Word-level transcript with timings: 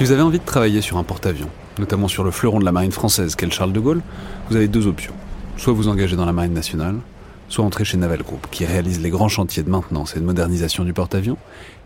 Si 0.00 0.04
vous 0.04 0.12
avez 0.12 0.22
envie 0.22 0.38
de 0.38 0.44
travailler 0.46 0.80
sur 0.80 0.96
un 0.96 1.04
porte-avions, 1.04 1.50
notamment 1.78 2.08
sur 2.08 2.24
le 2.24 2.30
fleuron 2.30 2.58
de 2.58 2.64
la 2.64 2.72
marine 2.72 2.90
française 2.90 3.34
qu'est 3.34 3.44
le 3.44 3.52
Charles 3.52 3.74
de 3.74 3.80
Gaulle, 3.80 4.00
vous 4.48 4.56
avez 4.56 4.66
deux 4.66 4.86
options. 4.86 5.12
Soit 5.58 5.74
vous 5.74 5.88
engagez 5.88 6.16
dans 6.16 6.24
la 6.24 6.32
marine 6.32 6.54
nationale, 6.54 6.96
soit 7.50 7.66
entrer 7.66 7.84
chez 7.84 7.98
Naval 7.98 8.22
Group, 8.22 8.46
qui 8.50 8.64
réalise 8.64 9.02
les 9.02 9.10
grands 9.10 9.28
chantiers 9.28 9.62
de 9.62 9.68
maintenance 9.68 10.16
et 10.16 10.20
de 10.20 10.24
modernisation 10.24 10.84
du 10.84 10.94
porte-avions, 10.94 11.36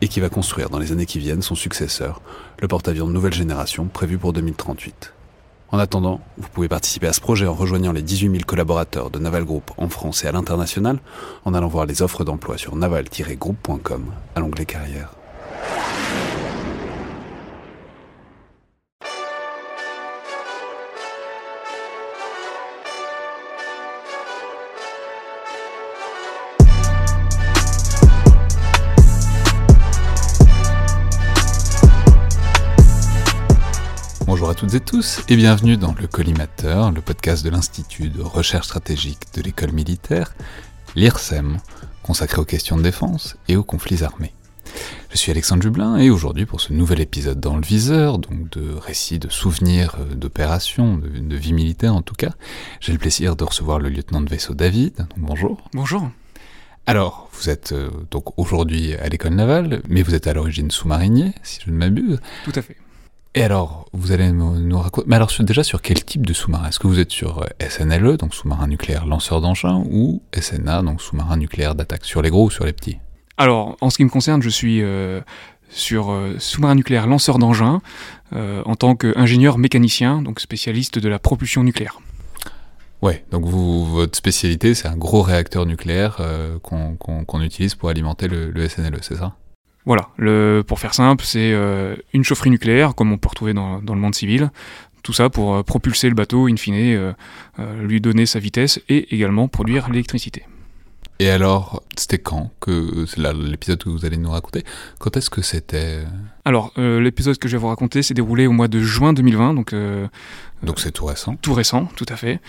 et 0.00 0.06
qui 0.06 0.20
va 0.20 0.28
construire 0.28 0.70
dans 0.70 0.78
les 0.78 0.92
années 0.92 1.06
qui 1.06 1.18
viennent 1.18 1.42
son 1.42 1.56
successeur, 1.56 2.22
le 2.60 2.68
porte-avions 2.68 3.08
de 3.08 3.12
nouvelle 3.12 3.34
génération 3.34 3.86
prévu 3.86 4.16
pour 4.16 4.32
2038. 4.32 5.12
En 5.72 5.80
attendant, 5.80 6.20
vous 6.38 6.48
pouvez 6.52 6.68
participer 6.68 7.08
à 7.08 7.12
ce 7.12 7.20
projet 7.20 7.48
en 7.48 7.54
rejoignant 7.54 7.90
les 7.90 8.02
18 8.02 8.30
000 8.30 8.42
collaborateurs 8.46 9.10
de 9.10 9.18
Naval 9.18 9.42
Group 9.42 9.72
en 9.76 9.88
France 9.88 10.22
et 10.22 10.28
à 10.28 10.30
l'international, 10.30 11.00
en 11.44 11.52
allant 11.52 11.66
voir 11.66 11.84
les 11.84 12.00
offres 12.00 12.22
d'emploi 12.22 12.58
sur 12.58 12.76
naval-group.com 12.76 14.04
à 14.36 14.38
l'onglet 14.38 14.66
carrière. 14.66 15.10
Toutes 34.64 34.74
et 34.74 34.80
tous 34.80 35.20
et 35.28 35.36
bienvenue 35.36 35.76
dans 35.76 35.94
le 36.00 36.06
Collimateur, 36.06 36.90
le 36.90 37.02
podcast 37.02 37.44
de 37.44 37.50
l'Institut 37.50 38.08
de 38.08 38.22
recherche 38.22 38.64
stratégique 38.64 39.20
de 39.34 39.42
l'école 39.42 39.72
militaire, 39.72 40.34
l'IRSEM, 40.96 41.58
consacré 42.02 42.40
aux 42.40 42.46
questions 42.46 42.78
de 42.78 42.82
défense 42.82 43.36
et 43.48 43.56
aux 43.56 43.62
conflits 43.62 44.02
armés. 44.04 44.32
Je 45.10 45.18
suis 45.18 45.30
Alexandre 45.30 45.62
Jublin 45.62 45.98
et 45.98 46.08
aujourd'hui 46.08 46.46
pour 46.46 46.62
ce 46.62 46.72
nouvel 46.72 47.02
épisode 47.02 47.40
dans 47.40 47.56
le 47.56 47.62
viseur, 47.62 48.18
donc 48.18 48.48
de 48.52 48.72
récits, 48.72 49.18
de 49.18 49.28
souvenirs 49.28 49.96
euh, 50.00 50.14
d'opérations, 50.14 50.96
de, 50.96 51.08
de, 51.08 51.36
vie 51.36 51.52
militaire 51.52 51.94
en 51.94 52.00
tout 52.00 52.14
cas, 52.14 52.32
j'ai 52.80 52.92
le 52.92 52.98
plaisir 52.98 53.36
de 53.36 53.44
recevoir 53.44 53.78
le 53.78 53.90
lieutenant 53.90 54.22
de 54.22 54.30
vaisseau 54.30 54.54
David. 54.54 54.96
Donc 54.96 55.18
bonjour. 55.18 55.68
Bonjour. 55.74 56.08
Alors, 56.86 57.28
vous 57.34 57.50
êtes 57.50 57.72
euh, 57.72 57.90
donc 58.10 58.38
aujourd'hui 58.38 58.94
à 58.94 59.10
l'école 59.10 59.34
navale, 59.34 59.82
mais 59.90 60.00
vous 60.00 60.14
êtes 60.14 60.26
à 60.26 60.32
l'origine 60.32 60.70
sous-marinier, 60.70 61.32
si 61.42 61.60
je 61.66 61.70
ne 61.70 61.76
m'abuse. 61.76 62.18
Tout 62.46 62.52
à 62.54 62.62
fait. 62.62 62.78
Et 63.36 63.42
alors, 63.42 63.86
vous 63.92 64.12
allez 64.12 64.30
nous 64.30 64.78
raconter. 64.78 65.08
Mais 65.08 65.16
alors, 65.16 65.30
déjà, 65.40 65.64
sur 65.64 65.82
quel 65.82 66.04
type 66.04 66.24
de 66.24 66.32
sous-marin? 66.32 66.68
Est-ce 66.68 66.78
que 66.78 66.86
vous 66.86 67.00
êtes 67.00 67.10
sur 67.10 67.42
euh, 67.42 67.68
SNLE, 67.68 68.16
donc 68.16 68.32
sous-marin 68.32 68.68
nucléaire 68.68 69.06
lanceur 69.06 69.40
d'engins, 69.40 69.82
ou 69.90 70.22
SNA, 70.38 70.82
donc 70.82 71.02
sous-marin 71.02 71.36
nucléaire 71.36 71.74
d'attaque 71.74 72.04
Sur 72.04 72.22
les 72.22 72.30
gros 72.30 72.44
ou 72.44 72.50
sur 72.50 72.64
les 72.64 72.72
petits? 72.72 72.98
Alors, 73.36 73.76
en 73.80 73.90
ce 73.90 73.96
qui 73.96 74.04
me 74.04 74.10
concerne, 74.10 74.40
je 74.40 74.48
suis 74.48 74.82
euh, 74.82 75.20
sur 75.68 76.12
euh, 76.12 76.36
sous-marin 76.38 76.76
nucléaire 76.76 77.08
lanceur 77.08 77.38
d'engins 77.38 77.80
euh, 78.32 78.62
en 78.64 78.76
tant 78.76 78.94
qu'ingénieur 78.94 79.58
mécanicien, 79.58 80.22
donc 80.22 80.38
spécialiste 80.38 81.00
de 81.00 81.08
la 81.08 81.18
propulsion 81.18 81.64
nucléaire. 81.64 81.98
Ouais, 83.02 83.24
donc 83.32 83.44
vous, 83.44 83.84
votre 83.84 84.16
spécialité, 84.16 84.74
c'est 84.74 84.86
un 84.86 84.96
gros 84.96 85.22
réacteur 85.22 85.66
nucléaire 85.66 86.18
qu'on 86.62 86.96
qu 86.96 87.26
qu 87.26 87.44
utilise 87.44 87.74
pour 87.74 87.90
alimenter 87.90 88.28
le, 88.28 88.50
le 88.50 88.68
SNLE, 88.68 88.98
c'est 89.02 89.16
ça? 89.16 89.34
Voilà, 89.86 90.08
le, 90.16 90.62
pour 90.66 90.80
faire 90.80 90.94
simple, 90.94 91.24
c'est 91.24 91.52
euh, 91.52 91.94
une 92.14 92.24
chaufferie 92.24 92.50
nucléaire, 92.50 92.94
comme 92.94 93.12
on 93.12 93.18
peut 93.18 93.28
retrouver 93.28 93.52
dans, 93.52 93.82
dans 93.82 93.94
le 93.94 94.00
monde 94.00 94.14
civil. 94.14 94.50
Tout 95.02 95.12
ça 95.12 95.28
pour 95.28 95.54
euh, 95.54 95.62
propulser 95.62 96.08
le 96.08 96.14
bateau, 96.14 96.48
in 96.48 96.56
fine, 96.56 96.74
euh, 96.74 97.12
lui 97.82 98.00
donner 98.00 98.24
sa 98.24 98.38
vitesse 98.38 98.80
et 98.88 99.14
également 99.14 99.48
produire 99.48 99.90
l'électricité. 99.90 100.44
Et 101.20 101.30
alors, 101.30 101.82
c'était 101.96 102.18
quand 102.18 102.50
que 102.60 103.04
c'est 103.06 103.20
l'épisode 103.34 103.84
que 103.84 103.88
vous 103.88 104.04
allez 104.04 104.16
nous 104.16 104.30
raconter 104.30 104.64
Quand 104.98 105.16
est-ce 105.16 105.30
que 105.30 105.42
c'était 105.42 106.00
Alors, 106.44 106.72
l'épisode 106.76 107.38
que 107.38 107.46
je 107.46 107.56
vais 107.56 107.60
vous 107.60 107.68
raconter 107.68 108.02
s'est 108.02 108.14
déroulé 108.14 108.48
au 108.48 108.52
mois 108.52 108.66
de 108.66 108.80
juin 108.80 109.12
2020, 109.12 109.54
donc 109.54 109.72
donc 110.64 110.80
c'est 110.80 110.92
tout 110.92 111.04
récent. 111.04 111.36
Tout 111.36 111.52
récent, 111.52 111.88
tout 111.94 112.06
à 112.08 112.16
fait. 112.16 112.40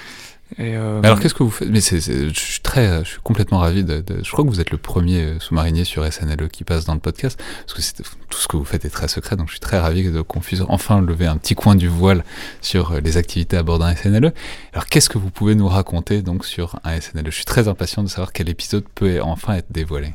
Et 0.57 0.75
euh, 0.75 1.01
Alors 1.03 1.19
qu'est-ce 1.19 1.33
que 1.33 1.43
vous 1.43 1.49
faites? 1.49 1.69
Mais 1.69 1.81
c'est, 1.81 1.99
je 1.99 2.39
suis 2.39 2.61
très, 2.61 3.03
je 3.03 3.09
suis 3.09 3.21
complètement 3.23 3.57
ravi. 3.57 3.83
De, 3.83 4.01
de, 4.01 4.23
je 4.23 4.31
crois 4.31 4.43
que 4.43 4.49
vous 4.49 4.61
êtes 4.61 4.71
le 4.71 4.77
premier 4.77 5.33
sous-marinier 5.39 5.85
sur 5.85 6.05
SNLE 6.11 6.49
qui 6.49 6.63
passe 6.63 6.85
dans 6.85 6.93
le 6.93 6.99
podcast, 6.99 7.41
parce 7.65 7.73
que 7.73 8.03
tout 8.29 8.37
ce 8.37 8.47
que 8.47 8.55
vous 8.55 8.65
faites 8.65 8.85
est 8.85 8.89
très 8.89 9.07
secret. 9.07 9.35
Donc 9.35 9.47
je 9.47 9.53
suis 9.53 9.59
très 9.59 9.79
ravi 9.79 10.07
qu'on 10.27 10.39
puisse 10.39 10.61
enfin 10.69 11.01
lever 11.01 11.25
un 11.25 11.37
petit 11.37 11.55
coin 11.55 11.75
du 11.75 11.87
voile 11.87 12.23
sur 12.61 13.01
les 13.01 13.17
activités 13.17 13.57
à 13.57 13.63
bord 13.63 13.79
d'un 13.79 13.95
SNLE. 13.95 14.33
Alors 14.73 14.85
qu'est-ce 14.85 15.09
que 15.09 15.17
vous 15.17 15.31
pouvez 15.31 15.55
nous 15.55 15.67
raconter 15.67 16.21
donc 16.21 16.45
sur 16.45 16.79
un 16.83 16.99
SNLE 16.99 17.25
Je 17.25 17.35
suis 17.35 17.45
très 17.45 17.67
impatient 17.67 18.03
de 18.03 18.09
savoir 18.09 18.31
quel 18.31 18.47
épisode 18.47 18.85
peut 18.93 19.19
enfin 19.21 19.55
être 19.55 19.71
dévoilé. 19.71 20.13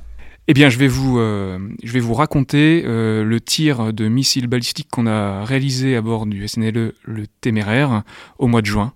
Eh 0.48 0.52
bien, 0.52 0.68
je 0.68 0.78
vais 0.78 0.88
vous, 0.88 1.20
euh, 1.20 1.60
je 1.84 1.92
vais 1.92 2.00
vous 2.00 2.12
raconter 2.12 2.82
euh, 2.84 3.22
le 3.22 3.40
tir 3.40 3.92
de 3.92 4.08
missiles 4.08 4.48
balistiques 4.48 4.88
qu'on 4.90 5.06
a 5.06 5.44
réalisé 5.44 5.94
à 5.94 6.00
bord 6.00 6.26
du 6.26 6.48
SNLE 6.48 6.94
le 7.04 7.26
Téméraire 7.40 8.02
au 8.38 8.48
mois 8.48 8.60
de 8.60 8.66
juin. 8.66 8.92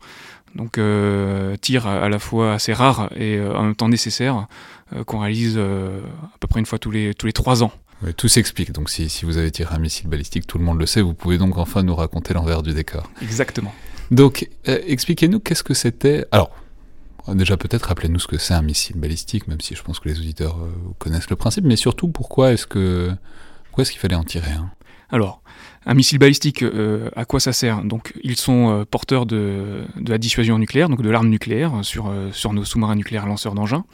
Donc, 0.54 0.78
euh, 0.78 1.56
tir 1.56 1.86
à 1.86 2.08
la 2.08 2.18
fois 2.18 2.54
assez 2.54 2.72
rare 2.72 3.10
et 3.16 3.36
euh, 3.36 3.56
en 3.56 3.64
même 3.64 3.76
temps 3.76 3.88
nécessaire 3.88 4.46
euh, 4.94 5.02
qu'on 5.04 5.18
réalise 5.18 5.58
à 5.58 6.38
peu 6.38 6.46
près 6.48 6.60
une 6.60 6.66
fois 6.66 6.78
tous 6.78 6.90
les, 6.90 7.14
tous 7.14 7.26
les 7.26 7.32
trois 7.32 7.62
ans. 7.62 7.72
Oui, 8.02 8.14
tout 8.14 8.28
s'explique. 8.28 8.72
Donc, 8.72 8.90
si, 8.90 9.08
si, 9.08 9.24
vous 9.24 9.38
avez 9.38 9.50
tiré 9.50 9.74
un 9.74 9.78
missile 9.78 10.08
balistique, 10.08 10.46
tout 10.46 10.58
le 10.58 10.64
monde 10.64 10.78
le 10.78 10.86
sait. 10.86 11.00
Vous 11.00 11.14
pouvez 11.14 11.38
donc 11.38 11.58
enfin 11.58 11.82
nous 11.82 11.94
raconter 11.94 12.34
l'envers 12.34 12.62
du 12.62 12.72
décor. 12.72 13.10
Exactement. 13.22 13.74
Donc, 14.10 14.48
expliquez-nous 14.66 15.40
qu'est-ce 15.40 15.62
que 15.62 15.74
c'était. 15.74 16.26
Alors, 16.30 16.50
Déjà, 17.32 17.56
peut-être 17.56 17.84
rappelez-nous 17.84 18.18
ce 18.18 18.26
que 18.26 18.36
c'est 18.36 18.52
un 18.52 18.62
missile 18.62 18.96
balistique, 18.96 19.48
même 19.48 19.60
si 19.60 19.74
je 19.74 19.82
pense 19.82 19.98
que 19.98 20.08
les 20.08 20.18
auditeurs 20.18 20.58
euh, 20.58 20.70
connaissent 20.98 21.30
le 21.30 21.36
principe, 21.36 21.64
mais 21.64 21.76
surtout 21.76 22.08
pourquoi 22.08 22.52
est-ce 22.52 22.66
que 22.66 23.10
pourquoi 23.64 23.82
est-ce 23.82 23.92
qu'il 23.92 24.00
fallait 24.00 24.14
en 24.14 24.24
tirer 24.24 24.52
un? 24.52 24.70
Alors, 25.10 25.42
un 25.86 25.94
missile 25.94 26.18
balistique, 26.18 26.62
euh, 26.62 27.10
à 27.16 27.24
quoi 27.24 27.40
ça 27.40 27.52
sert 27.52 27.82
Donc, 27.82 28.14
ils 28.22 28.36
sont 28.36 28.70
euh, 28.70 28.84
porteurs 28.84 29.26
de, 29.26 29.84
de, 29.96 30.10
la 30.10 30.18
dissuasion 30.18 30.58
nucléaire, 30.58 30.88
donc 30.88 31.02
de 31.02 31.10
l'arme 31.10 31.28
nucléaire 31.28 31.72
sur, 31.82 32.12
sur 32.32 32.52
nos 32.52 32.64
sous-marins 32.64 32.96
nucléaires 32.96 33.26
lanceurs 33.26 33.54
d'engins. 33.54 33.84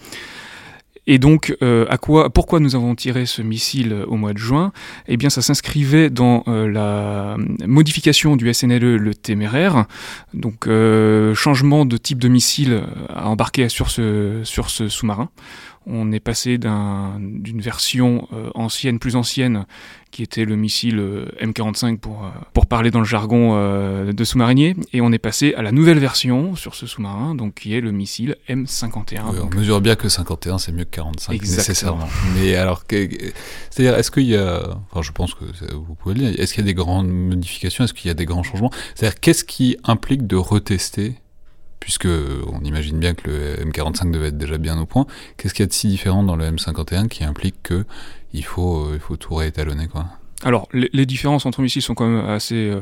Et 1.07 1.19
donc, 1.19 1.57
euh, 1.63 1.87
à 1.89 1.99
quoi, 1.99 2.31
pourquoi 2.31 2.61
nous 2.61 2.77
avons 2.77 2.95
tiré 2.95 3.27
ce 3.27 3.43
missile 3.43 3.93
au 4.07 4.17
mois 4.17 4.33
de 4.33 4.39
juin? 4.39 4.73
Eh 5.09 5.17
bien, 5.17 5.31
ça 5.31 5.43
s'inscrivait 5.43 6.11
dans 6.11 6.45
euh, 6.47 6.69
la 6.69 7.37
modification 7.67 8.37
du 8.37 8.53
SNLE, 8.53 8.97
le 8.97 9.15
téméraire, 9.15 9.87
donc 10.35 10.67
euh, 10.67 11.35
changement 11.35 11.85
de 11.87 11.97
type 11.97 12.19
de 12.19 12.29
missile 12.29 12.83
à 13.09 13.29
embarquer 13.29 13.69
sur 13.69 13.91
ce, 13.91 14.41
sur 14.45 14.71
ce 14.71 14.89
sous-marin. 14.89 15.31
On 15.87 16.13
est 16.13 16.21
passé 16.21 16.59
d'une 16.59 16.69
un, 16.69 17.61
version 17.61 18.29
euh, 18.33 18.51
ancienne, 18.55 18.99
plus 18.99 19.17
ancienne, 19.17 19.65
qui 20.11 20.23
était 20.23 20.45
le 20.45 20.55
missile 20.55 20.99
euh, 20.99 21.27
M45 21.41 21.97
pour, 21.99 22.25
euh, 22.25 22.29
pour 22.53 22.67
parler 22.67 22.91
dans 22.91 22.99
le 22.99 23.07
jargon 23.07 23.55
de 24.05 24.25
sous-marinier, 24.25 24.77
et 24.93 25.01
on 25.01 25.11
est 25.11 25.19
passé 25.19 25.55
à 25.55 25.63
la 25.63 25.73
nouvelle 25.73 25.99
version 25.99 26.55
sur 26.55 26.75
ce 26.75 26.87
sous-marin, 26.87 27.35
donc 27.35 27.55
qui 27.55 27.75
est 27.75 27.81
le 27.81 27.93
missile 27.93 28.37
M51. 28.49 29.23
Oui, 29.33 29.39
on 29.43 29.55
mesure 29.55 29.81
bien 29.81 29.97
que 29.97 30.09
51 30.09 30.59
c'est 30.59 30.73
mieux 30.73 30.85
que 30.85 30.91
45 30.91 31.33
Exactement. 31.33 31.57
nécessairement. 31.59 32.09
Mais 32.35 32.55
alors, 32.57 32.85
c'est-à-dire, 32.89 33.97
est-ce 33.97 34.11
qu'il 34.11 34.27
y 34.27 34.37
a, 34.37 34.77
enfin, 34.91 35.03
je 35.03 35.13
pense 35.13 35.35
que 35.35 35.45
vous 35.73 35.95
pouvez 35.95 36.15
le 36.15 36.21
dire, 36.21 36.41
est-ce 36.41 36.53
qu'il 36.53 36.63
y 36.63 36.67
a 36.67 36.71
des 36.71 36.75
grandes 36.75 37.09
modifications, 37.09 37.85
est-ce 37.85 37.95
qu'il 37.95 38.09
y 38.09 38.11
a 38.11 38.15
des 38.15 38.27
grands 38.27 38.43
changements? 38.43 38.71
C'est-à-dire, 38.95 39.19
qu'est-ce 39.19 39.45
qui 39.45 39.79
implique 39.85 40.27
de 40.27 40.37
retester 40.37 41.17
puisque 41.81 42.07
on 42.07 42.61
imagine 42.63 42.99
bien 42.99 43.15
que 43.15 43.29
le 43.31 43.71
M45 43.71 44.11
devait 44.11 44.29
être 44.29 44.39
déjà 44.39 44.59
bien 44.59 44.79
au 44.79 44.87
point, 44.87 45.07
qu'est-ce 45.37 45.55
qu'il 45.55 45.63
y 45.63 45.65
a 45.65 45.69
de 45.69 45.73
si 45.73 45.89
différent 45.89 46.23
dans 46.23 46.37
le 46.37 46.51
M51 46.51 47.09
qui 47.09 47.25
implique 47.25 47.57
que 47.63 47.85
il 48.33 48.45
faut, 48.45 48.85
euh, 48.85 48.93
il 48.95 49.01
faut 49.01 49.17
tout 49.17 49.35
réétalonner 49.35 49.89
quoi? 49.89 50.07
Alors, 50.43 50.69
les, 50.73 51.05
différences 51.05 51.45
entre 51.45 51.61
missiles 51.61 51.83
sont 51.83 51.95
quand 51.95 52.09
même 52.09 52.25
assez, 52.25 52.71
euh, 52.71 52.81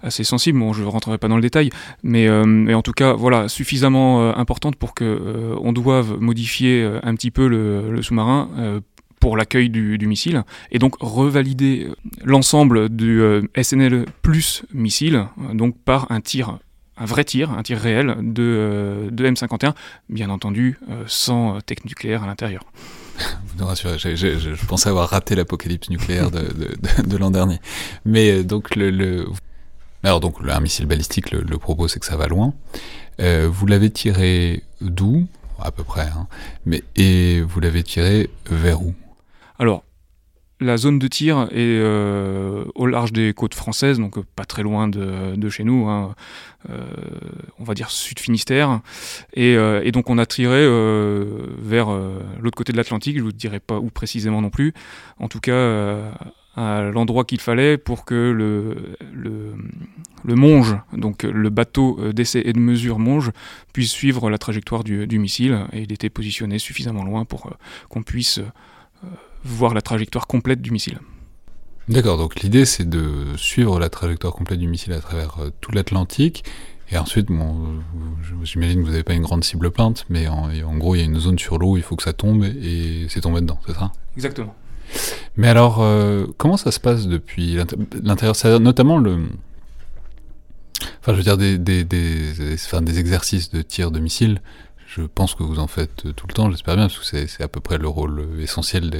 assez 0.00 0.22
sensibles. 0.22 0.58
Bon, 0.58 0.72
je 0.72 0.82
ne 0.82 0.86
rentrerai 0.86 1.18
pas 1.18 1.26
dans 1.26 1.36
le 1.36 1.42
détail, 1.42 1.70
mais, 2.04 2.28
euh, 2.28 2.44
mais 2.44 2.74
en 2.74 2.82
tout 2.82 2.92
cas, 2.92 3.14
voilà, 3.14 3.48
suffisamment 3.48 4.22
euh, 4.22 4.32
importantes 4.36 4.76
pour 4.76 4.94
que 4.94 5.56
on 5.60 5.72
doive 5.72 6.18
modifier 6.20 6.88
un 7.02 7.14
petit 7.14 7.30
peu 7.30 7.48
le, 7.48 8.00
sous-marin 8.02 8.80
pour 9.18 9.36
l'accueil 9.36 9.68
du, 9.68 9.98
du, 9.98 10.06
missile 10.06 10.44
et 10.70 10.78
donc 10.78 10.96
revalider 11.00 11.88
l'ensemble 12.24 12.88
du 12.88 13.20
SNL 13.60 14.06
plus 14.22 14.62
missile, 14.72 15.26
donc 15.52 15.76
par 15.78 16.10
un 16.10 16.20
tir 16.20 16.58
un 17.00 17.06
vrai 17.06 17.24
tir, 17.24 17.50
un 17.50 17.62
tir 17.62 17.78
réel 17.78 18.14
de, 18.20 18.42
euh, 18.42 19.10
de 19.10 19.26
M51, 19.26 19.74
bien 20.08 20.30
entendu 20.30 20.78
euh, 20.90 21.02
sans 21.06 21.60
tech 21.62 21.78
nucléaire 21.84 22.22
à 22.22 22.26
l'intérieur. 22.26 22.62
Vous 23.18 23.58
nous 23.58 23.66
rassurez, 23.66 23.98
je, 23.98 24.14
je, 24.14 24.38
je, 24.38 24.54
je, 24.54 24.66
pensais 24.66 24.88
avoir 24.90 25.08
raté 25.08 25.34
l'apocalypse 25.34 25.88
nucléaire 25.90 26.30
de, 26.30 26.40
de, 26.40 27.02
de, 27.02 27.08
de 27.08 27.16
l'an 27.16 27.30
dernier. 27.30 27.58
Mais 28.04 28.30
euh, 28.30 28.44
donc, 28.44 28.76
le, 28.76 28.90
le, 28.90 29.26
alors 30.04 30.20
donc, 30.20 30.36
un 30.46 30.60
missile 30.60 30.86
balistique, 30.86 31.30
le, 31.30 31.40
le 31.40 31.58
propos 31.58 31.88
c'est 31.88 31.98
que 32.00 32.06
ça 32.06 32.16
va 32.16 32.26
loin. 32.26 32.54
Euh, 33.20 33.48
vous 33.50 33.66
l'avez 33.66 33.90
tiré 33.90 34.62
d'où? 34.80 35.26
À 35.62 35.70
peu 35.70 35.84
près. 35.84 36.06
Hein. 36.06 36.26
Mais, 36.64 36.82
et 36.96 37.42
vous 37.42 37.60
l'avez 37.60 37.82
tiré 37.82 38.30
vers 38.46 38.80
où? 38.82 38.94
Alors, 39.58 39.84
la 40.60 40.76
zone 40.76 40.98
de 40.98 41.08
tir 41.08 41.48
est 41.50 41.56
euh, 41.56 42.64
au 42.74 42.86
large 42.86 43.12
des 43.12 43.32
côtes 43.32 43.54
françaises, 43.54 43.98
donc 43.98 44.18
euh, 44.18 44.24
pas 44.36 44.44
très 44.44 44.62
loin 44.62 44.88
de, 44.88 45.48
chez 45.48 45.64
nous, 45.64 45.88
hein, 45.88 46.14
euh, 46.68 46.84
on 47.58 47.64
va 47.64 47.74
dire 47.74 47.90
sud 47.90 48.18
Finistère. 48.18 48.80
Et, 49.34 49.56
donc 49.90 50.10
on 50.10 50.18
a 50.18 50.26
tiré 50.26 50.66
vers 51.58 51.88
l'autre 52.40 52.56
côté 52.56 52.72
de 52.72 52.76
l'Atlantique, 52.76 53.18
je 53.18 53.22
vous 53.22 53.32
dirai 53.32 53.58
pas 53.58 53.78
où 53.78 53.90
précisément 53.90 54.42
non 54.42 54.50
plus. 54.50 54.72
En 55.18 55.28
tout 55.28 55.40
cas, 55.40 55.96
à 56.56 56.82
l'endroit 56.82 57.24
qu'il 57.24 57.40
fallait 57.40 57.78
pour 57.78 58.04
que 58.04 58.14
le, 58.14 58.94
le, 59.12 60.34
monge, 60.34 60.76
donc 60.92 61.24
le 61.24 61.50
bateau 61.50 61.98
d'essai 62.12 62.42
et 62.44 62.52
de 62.52 62.60
mesure 62.60 62.98
monge, 62.98 63.32
puisse 63.72 63.90
suivre 63.90 64.30
la 64.30 64.38
trajectoire 64.38 64.84
du 64.84 65.18
missile. 65.18 65.66
Et 65.72 65.80
il 65.80 65.92
était 65.92 66.10
positionné 66.10 66.58
suffisamment 66.58 67.04
loin 67.04 67.24
pour 67.24 67.50
qu'on 67.88 68.02
puisse 68.02 68.40
voir 69.44 69.74
la 69.74 69.82
trajectoire 69.82 70.26
complète 70.26 70.60
du 70.60 70.70
missile. 70.70 70.98
D'accord, 71.88 72.18
donc 72.18 72.40
l'idée 72.40 72.64
c'est 72.64 72.88
de 72.88 73.36
suivre 73.36 73.80
la 73.80 73.88
trajectoire 73.88 74.32
complète 74.32 74.60
du 74.60 74.68
missile 74.68 74.92
à 74.92 75.00
travers 75.00 75.38
tout 75.60 75.72
l'Atlantique 75.72 76.44
et 76.92 76.98
ensuite, 76.98 77.26
bon, 77.26 77.80
j'imagine 78.42 78.80
que 78.80 78.84
vous 78.84 78.90
n'avez 78.90 79.04
pas 79.04 79.14
une 79.14 79.22
grande 79.22 79.44
cible 79.44 79.70
peinte, 79.70 80.06
mais 80.08 80.26
en, 80.26 80.76
gros, 80.76 80.96
il 80.96 80.98
y 80.98 81.02
a 81.02 81.04
une 81.04 81.20
zone 81.20 81.38
sur 81.38 81.58
l'eau, 81.58 81.76
il 81.76 81.84
faut 81.84 81.94
que 81.94 82.02
ça 82.02 82.12
tombe, 82.12 82.42
et 82.44 83.06
c'est 83.08 83.20
tombé 83.20 83.40
dedans, 83.40 83.60
c'est 83.66 83.74
ça? 83.74 83.92
Exactement. 84.16 84.54
Mais 85.36 85.46
alors, 85.46 85.80
euh, 85.80 86.26
comment 86.36 86.56
ça 86.56 86.72
se 86.72 86.80
passe 86.80 87.06
depuis 87.06 87.56
l'intérieur? 88.02 88.34
Notamment 88.60 88.98
le. 88.98 89.18
Enfin, 91.00 91.12
je 91.12 91.18
veux 91.18 91.22
dire, 91.22 91.36
des, 91.36 91.58
des, 91.58 91.84
des, 91.84 92.32
des, 92.34 92.98
exercices 92.98 93.50
de 93.50 93.62
tir 93.62 93.92
de 93.92 94.00
missiles, 94.00 94.40
je 94.96 95.02
pense 95.02 95.34
que 95.34 95.44
vous 95.44 95.60
en 95.60 95.68
faites 95.68 96.14
tout 96.16 96.26
le 96.26 96.34
temps, 96.34 96.50
j'espère 96.50 96.74
bien, 96.74 96.88
parce 96.88 96.98
que 96.98 97.26
c'est 97.26 97.42
à 97.42 97.48
peu 97.48 97.60
près 97.60 97.78
le 97.78 97.86
rôle 97.86 98.26
essentiel 98.40 98.90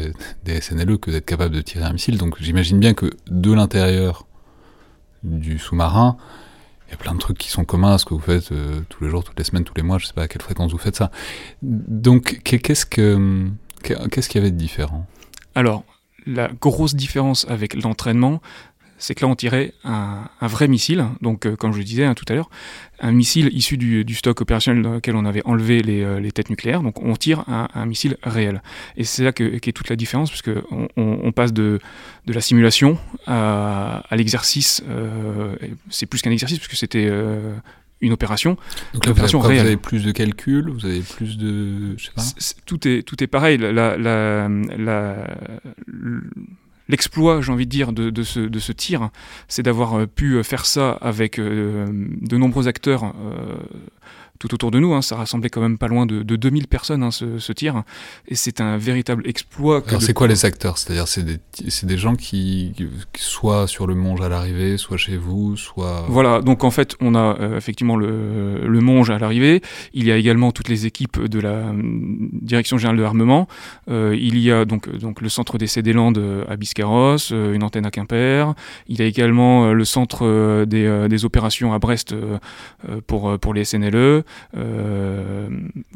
des, 0.44 0.60
SNLE 0.60 0.98
que 0.98 1.10
d'être 1.10 1.26
capable 1.26 1.54
de 1.54 1.60
tirer 1.62 1.84
un 1.84 1.92
missile. 1.92 2.16
Donc 2.16 2.40
j'imagine 2.40 2.78
bien 2.78 2.94
que 2.94 3.10
de 3.28 3.52
l'intérieur 3.52 4.26
du 5.25 5.58
sous-marin, 5.58 6.16
il 6.87 6.92
y 6.92 6.94
a 6.94 6.96
plein 6.96 7.14
de 7.14 7.19
trucs 7.19 7.38
qui 7.38 7.50
sont 7.50 7.64
communs 7.64 7.92
à 7.92 7.98
ce 7.98 8.04
que 8.04 8.14
vous 8.14 8.20
faites 8.20 8.52
euh, 8.52 8.82
tous 8.88 9.02
les 9.02 9.10
jours, 9.10 9.25
toutes 9.25 9.38
les 9.38 9.44
semaines, 9.44 9.64
tous 9.64 9.75
les 9.76 9.82
mois, 9.82 9.98
je 9.98 10.06
sais 10.06 10.12
pas 10.12 10.22
à 10.22 10.28
quelle 10.28 10.42
fréquence 10.42 10.70
vous 10.70 10.78
faites 10.78 10.96
ça. 10.96 11.10
Donc, 11.62 12.40
qu'est-ce 12.44 12.86
que 12.86 13.48
qu'est-ce 13.82 14.28
qu'il 14.28 14.40
y 14.40 14.43
avait 14.43 14.52
de 14.52 14.56
différent? 14.56 15.06
Alors, 15.56 15.84
la 16.26 16.48
grosse 16.48 16.94
différence 16.94 17.46
avec 17.48 17.75
l'entraînement, 17.75 18.40
c'est 19.00 19.14
que 19.14 19.25
là 19.25 19.29
on 19.29 19.35
tirait 19.35 19.73
un, 19.82 20.29
vrai 20.43 20.69
missile, 20.69 21.06
donc 21.20 21.47
euh, 21.47 21.56
comme 21.56 21.73
je 21.73 21.79
le 21.79 21.85
disais 21.85 22.05
hein, 22.05 22.14
tout 22.14 22.26
à 22.29 22.35
l'heure, 22.35 22.50
un 23.00 23.12
missile 23.12 23.49
issu 23.52 23.76
du, 23.76 24.14
stock 24.14 24.41
opérationnel 24.41 24.82
dans 24.82 24.93
lequel 24.93 25.17
on 25.17 25.25
avait 25.25 25.43
enlevé 25.44 25.82
les, 25.82 26.02
euh, 26.02 26.31
têtes 26.31 26.50
nucléaires, 26.50 26.82
donc 26.82 27.02
on 27.02 27.17
tire 27.17 27.44
un, 27.49 27.87
missile 27.87 28.17
réel. 28.23 28.62
Et 28.97 29.05
c'est 29.05 29.25
là 29.25 29.32
qu'est 29.32 29.73
toute 29.73 29.88
la 29.88 29.97
différence, 29.97 30.29
puisque 30.31 30.50
on, 30.97 31.32
passe 31.32 31.52
de, 31.52 31.81
la 32.26 32.41
simulation 32.41 32.99
à, 33.26 34.05
l'exercice, 34.12 34.82
euh, 34.88 35.56
c'est 35.88 36.06
plus 36.06 36.20
qu'un 36.20 36.31
exercice, 36.31 36.58
puisque 36.58 36.76
c'était 36.76 37.11
une 38.03 38.12
opération. 38.12 38.56
Donc 38.93 39.08
vous 39.08 39.23
avez, 39.23 39.32
vous 39.32 39.61
avez, 39.61 39.76
plus 39.76 40.05
de 40.05 40.12
calculs, 40.12 40.69
vous 40.69 40.85
avez 40.85 41.00
plus 41.00 41.38
de... 41.38 41.96
Je 41.96 42.05
sais 42.05 42.12
pas. 42.14 42.23
tout, 42.67 42.87
est, 42.87 43.03
tout 43.03 43.23
est 43.25 43.26
pareil. 43.26 43.56
la, 43.56 43.96
la, 43.96 44.49
l'exploit, 46.90 47.40
j'ai 47.40 47.52
envie 47.52 47.66
de 47.66 47.70
dire, 47.70 47.92
de, 47.92 48.22
ce, 48.22 48.72
tir, 48.72 49.10
c'est 49.48 49.62
d'avoir 49.62 49.94
euh, 49.94 50.06
pu 50.06 50.34
euh, 50.34 50.42
faire 50.42 50.66
ça 50.66 50.92
avec 51.00 51.38
euh, 51.38 51.87
de 51.90 52.37
nombreux 52.37 52.69
acteurs 52.69 53.14
tout 54.40 54.52
autour 54.54 54.72
de 54.72 54.81
nous. 54.81 54.94
Hein, 54.94 55.02
ça 55.02 55.14
rassemblait 55.16 55.50
quand 55.50 55.60
même 55.60 55.78
pas 55.78 55.87
loin 55.87 56.06
de, 56.06 56.22
de 56.22 56.37
2000 56.37 56.66
personnes, 56.66 57.04
hein, 57.04 57.10
ce, 57.12 57.52
tir. 57.52 57.84
Et 58.26 58.34
c'est 58.34 58.60
un 58.60 58.76
véritable 58.78 59.28
exploit. 59.28 59.82
Alors, 59.87 60.02
c'est 60.02 60.14
quoi 60.14 60.26
les 60.26 60.44
acteurs? 60.44 60.78
C'est-à-dire, 60.78 61.06
c'est 61.06 61.22
des, 61.22 61.38
des, 61.82 61.98
gens 61.98 62.16
qui, 62.16 62.72
soit 63.16 63.69
sur 63.69 63.87
le 63.87 63.94
Monge 63.94 64.22
à 64.22 64.28
l'arrivée, 64.28 64.78
soit 64.78 64.96
chez 64.96 65.16
vous, 65.16 65.56
soit. 65.56 66.06
Voilà, 66.08 66.40
donc 66.40 66.64
en 66.64 66.70
fait, 66.70 66.96
on 67.00 67.14
a 67.14 67.37
euh, 67.38 67.56
effectivement 67.58 67.96
le, 67.96 68.66
le 68.66 68.81
Monge 68.81 69.10
à 69.10 69.19
l'arrivée. 69.19 69.60
Il 69.92 70.06
y 70.06 70.12
a 70.12 70.16
également 70.16 70.52
toutes 70.52 70.69
les 70.69 70.86
équipes 70.86 71.22
de 71.22 71.38
la 71.38 71.50
euh, 71.50 71.72
Direction 72.32 72.78
Générale 72.78 72.96
de 72.96 73.02
l'Armement. 73.02 73.46
Euh, 73.90 74.16
il 74.19 74.38
y 74.38 74.50
a 74.50 74.64
donc, 74.64 74.90
donc 74.96 75.20
le 75.20 75.28
centre 75.28 75.58
d'essai 75.58 75.82
des 75.82 75.93
Landes 75.93 76.22
à 76.48 76.56
Biscarrosse, 76.56 77.31
une 77.31 77.62
antenne 77.62 77.84
à 77.84 77.90
Quimper. 77.90 78.54
Il 78.88 78.98
y 78.98 79.02
a 79.02 79.04
également 79.04 79.75
le 79.75 79.84
centre 79.84 80.64
des, 80.64 81.06
des 81.08 81.25
opérations 81.26 81.75
à 81.75 81.78
Brest 81.78 82.14
pour, 83.06 83.38
pour 83.38 83.52
les 83.52 83.64
SNLE. 83.66 84.25
Euh, 84.56 85.49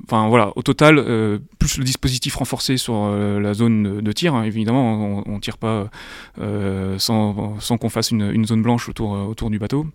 enfin 0.05 0.29
voilà, 0.29 0.53
au 0.57 0.63
total, 0.63 0.99
euh, 0.99 1.39
plus 1.59 1.79
le 1.79 1.85
dispositif 1.85 2.37
renforcé 2.37 2.77
sur 2.77 2.95
euh, 2.95 3.41
la 3.41 3.55
zone 3.55 4.01
de 4.01 4.13
tir, 4.13 4.35
hein, 4.35 4.45
évidemment, 4.45 5.23
on, 5.27 5.35
ne 5.35 5.41
tire 5.41 5.59
pas 5.59 5.91
sans, 6.99 7.79
qu'on 7.81 7.89
fasse 7.89 8.11
une, 8.11 8.47
zone 8.47 8.63
blanche 8.63 8.89
autour, 8.89 9.13
autour 9.13 9.51
du 9.51 9.59
bateau. 9.59 9.87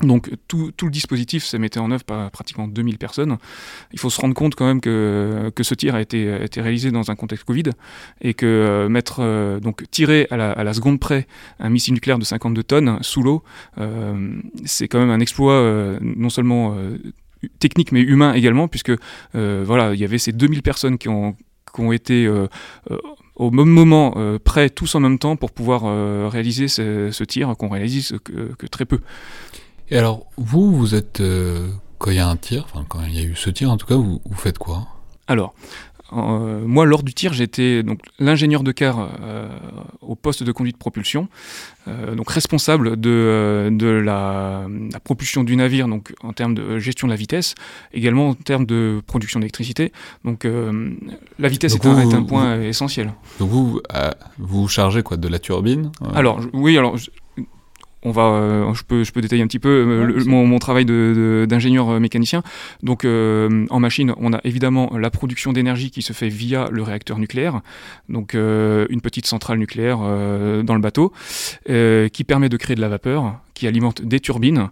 Donc 0.00 0.30
tout, 0.48 0.72
tout, 0.76 0.86
le 0.86 0.90
dispositif 0.90 1.44
s'est 1.44 1.58
mis 1.58 1.68
en 1.76 1.90
œuvre 1.92 2.02
par 2.02 2.28
pratiquement 2.32 2.66
2000 2.66 2.98
personnes. 2.98 3.36
Il 3.92 4.00
faut 4.00 4.10
se 4.10 4.20
rendre 4.20 4.34
compte 4.34 4.56
quand 4.56 4.66
même 4.66 4.80
que, 4.80 5.52
que 5.54 5.62
ce 5.62 5.74
tir 5.74 5.94
a 5.94 6.00
été, 6.00 6.42
été 6.42 6.60
réalisé 6.60 6.90
dans 6.90 7.12
un 7.12 7.14
contexte 7.14 7.44
Covid 7.44 7.70
et 8.20 8.34
que 8.34 8.88
mettre 8.90 9.60
donc 9.60 9.88
tirer 9.92 10.26
à 10.30 10.36
la, 10.36 10.74
seconde 10.74 10.98
près 10.98 11.28
un 11.60 11.68
missile 11.68 11.94
nucléaire 11.94 12.18
de 12.18 12.24
52 12.24 12.64
tonnes 12.64 12.98
sous 13.02 13.22
l'eau, 13.22 13.44
c'est 14.64 14.88
quand 14.88 14.98
même 14.98 15.10
un 15.10 15.20
exploit 15.20 15.98
non 16.00 16.30
seulement 16.30 16.76
technique 17.58 17.92
mais 17.92 18.00
humain 18.00 18.34
également, 18.34 18.68
puisque 18.68 18.92
euh, 19.34 19.64
voilà, 19.66 19.94
il 19.94 20.00
y 20.00 20.04
avait 20.04 20.18
ces 20.18 20.32
2000 20.32 20.62
personnes 20.62 20.98
qui 20.98 21.08
ont, 21.08 21.36
qui 21.74 21.80
ont 21.80 21.92
été 21.92 22.26
euh, 22.26 22.48
euh, 22.90 22.98
au 23.36 23.50
même 23.50 23.68
moment 23.68 24.14
prêts 24.44 24.70
tous 24.70 24.94
en 24.94 25.00
même 25.00 25.18
temps 25.18 25.36
pour 25.36 25.52
pouvoir 25.52 25.82
réaliser 26.30 26.68
ce, 26.68 27.24
tir 27.24 27.54
qu'on 27.58 27.68
réalise 27.68 28.18
que, 28.24 28.54
que, 28.54 28.66
très 28.66 28.84
peu. 28.84 29.00
Et 29.88 29.96
alors, 29.96 30.26
vous, 30.36 30.76
vous 30.76 30.94
êtes, 30.94 31.22
quand 31.98 32.10
il 32.10 32.16
y 32.16 32.20
a 32.20 32.28
un 32.28 32.36
tir, 32.36 32.66
enfin 32.66 32.84
quand 32.88 33.00
il 33.04 33.14
y 33.14 33.20
a 33.20 33.22
eu 33.22 33.34
ce 33.34 33.50
tir 33.50 33.70
en 33.70 33.78
tout 33.78 33.86
cas, 33.86 33.96
vous, 33.96 34.20
vous 34.24 34.36
faites 34.36 34.58
quoi? 34.58 34.86
Alors, 35.28 35.54
euh, 36.14 36.62
moi, 36.66 36.84
lors 36.86 37.02
du 37.02 37.14
tir, 37.14 37.32
j'étais 37.32 37.82
donc 37.82 38.00
l'ingénieur 38.18 38.62
de 38.62 38.72
car 38.72 38.98
euh, 39.22 39.48
au 40.00 40.14
poste 40.14 40.42
de 40.42 40.52
conduite 40.52 40.76
de 40.76 40.78
propulsion, 40.78 41.28
euh, 41.88 42.14
donc 42.14 42.30
responsable 42.30 42.98
de, 43.00 43.68
de 43.72 43.86
la, 43.86 44.66
propulsion 45.04 45.44
du 45.44 45.56
navire, 45.56 45.88
donc 45.88 46.12
en 46.22 46.32
termes 46.32 46.54
de 46.54 46.78
gestion 46.78 47.06
de 47.06 47.12
la 47.12 47.16
vitesse, 47.16 47.54
également 47.92 48.30
en 48.30 48.34
termes 48.34 48.66
de 48.66 49.00
production 49.06 49.40
d'électricité. 49.40 49.92
Donc, 50.24 50.46
la 51.38 51.48
vitesse 51.48 51.74
est, 51.74 51.86
un, 51.86 52.22
point 52.22 52.60
essentiel. 52.60 53.12
Donc 53.38 53.50
vous, 53.50 53.80
vous 54.38 54.68
chargez 54.68 55.02
quoi 55.02 55.16
de 55.16 55.28
la 55.28 55.38
turbine 55.38 55.90
Alors 56.14 56.40
oui, 56.52 56.76
alors 56.78 56.96
on 58.02 58.10
va, 58.10 58.22
euh, 58.22 58.74
je, 58.74 58.82
peux, 58.82 59.04
je 59.04 59.12
peux 59.12 59.20
détailler 59.20 59.42
un 59.42 59.46
petit 59.46 59.58
peu 59.58 59.68
euh, 59.68 60.24
mon, 60.26 60.58
travail 60.58 60.84
d'ingénieur 60.84 61.90
euh, 61.90 62.00
mécanicien. 62.00 62.42
Donc 62.82 63.04
en 63.04 63.80
machine, 63.80 64.14
on 64.16 64.32
a 64.32 64.40
évidemment 64.44 64.96
la 64.96 65.10
production 65.10 65.52
d'énergie 65.52 65.90
qui 65.90 66.02
se 66.02 66.12
fait 66.12 66.28
via 66.28 66.68
le 66.70 66.82
réacteur 66.82 67.18
nucléaire, 67.18 67.60
donc 68.08 68.34
une 68.34 69.00
petite 69.00 69.26
centrale 69.26 69.58
nucléaire 69.58 69.98
dans 69.98 70.74
le 70.74 70.80
bateau, 70.80 71.12
qui 71.66 72.24
permet 72.24 72.48
de 72.48 72.56
créer 72.56 72.76
de 72.76 72.80
la 72.80 72.88
vapeur, 72.88 73.38
qui 73.54 73.66
alimente 73.66 74.02
des 74.02 74.20
turbines, 74.20 74.68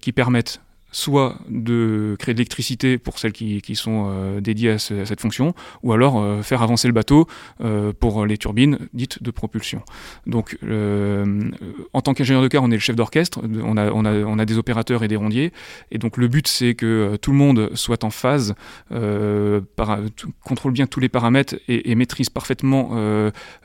qui 0.00 0.12
permettent 0.12 0.60
soit 0.96 1.36
de 1.50 2.16
créer 2.18 2.32
de 2.32 2.38
l'électricité 2.38 2.96
pour 2.96 3.18
celles 3.18 3.32
qui, 3.32 3.60
qui 3.60 3.76
sont 3.76 4.06
euh, 4.08 4.40
dédiées 4.40 4.70
à, 4.70 4.78
cette 4.78 5.20
fonction, 5.20 5.54
ou 5.82 5.92
alors 5.92 6.18
euh, 6.18 6.40
faire 6.40 6.62
avancer 6.62 6.88
le 6.88 6.94
bateau 6.94 7.28
euh, 7.60 7.92
pour 7.92 8.24
les 8.24 8.38
turbines 8.38 8.78
dites 8.94 9.22
de 9.22 9.30
propulsion. 9.30 9.82
Donc, 10.26 10.58
en 11.92 12.00
tant 12.00 12.14
qu'ingénieur 12.14 12.42
de 12.42 12.48
car, 12.48 12.62
on 12.62 12.70
est 12.70 12.76
le 12.76 12.80
chef 12.80 12.96
d'orchestre, 12.96 13.40
on 13.44 13.76
a, 13.76 13.90
on, 13.90 14.06
a, 14.06 14.12
on 14.14 14.38
a, 14.38 14.44
des 14.46 14.56
opérateurs 14.56 15.04
et 15.04 15.08
des 15.08 15.16
rondiers, 15.16 15.52
et 15.90 15.98
donc 15.98 16.16
le 16.16 16.28
but 16.28 16.48
c'est 16.48 16.74
que 16.74 17.16
tout 17.20 17.30
le 17.30 17.36
monde 17.36 17.70
soit 17.74 18.02
en 18.02 18.10
phase, 18.10 18.54
contrôle 20.44 20.72
bien 20.72 20.86
tous 20.86 21.00
les 21.00 21.10
paramètres 21.10 21.56
et, 21.68 21.90
et 21.90 21.94
maîtrise 21.94 22.30
parfaitement 22.30 22.96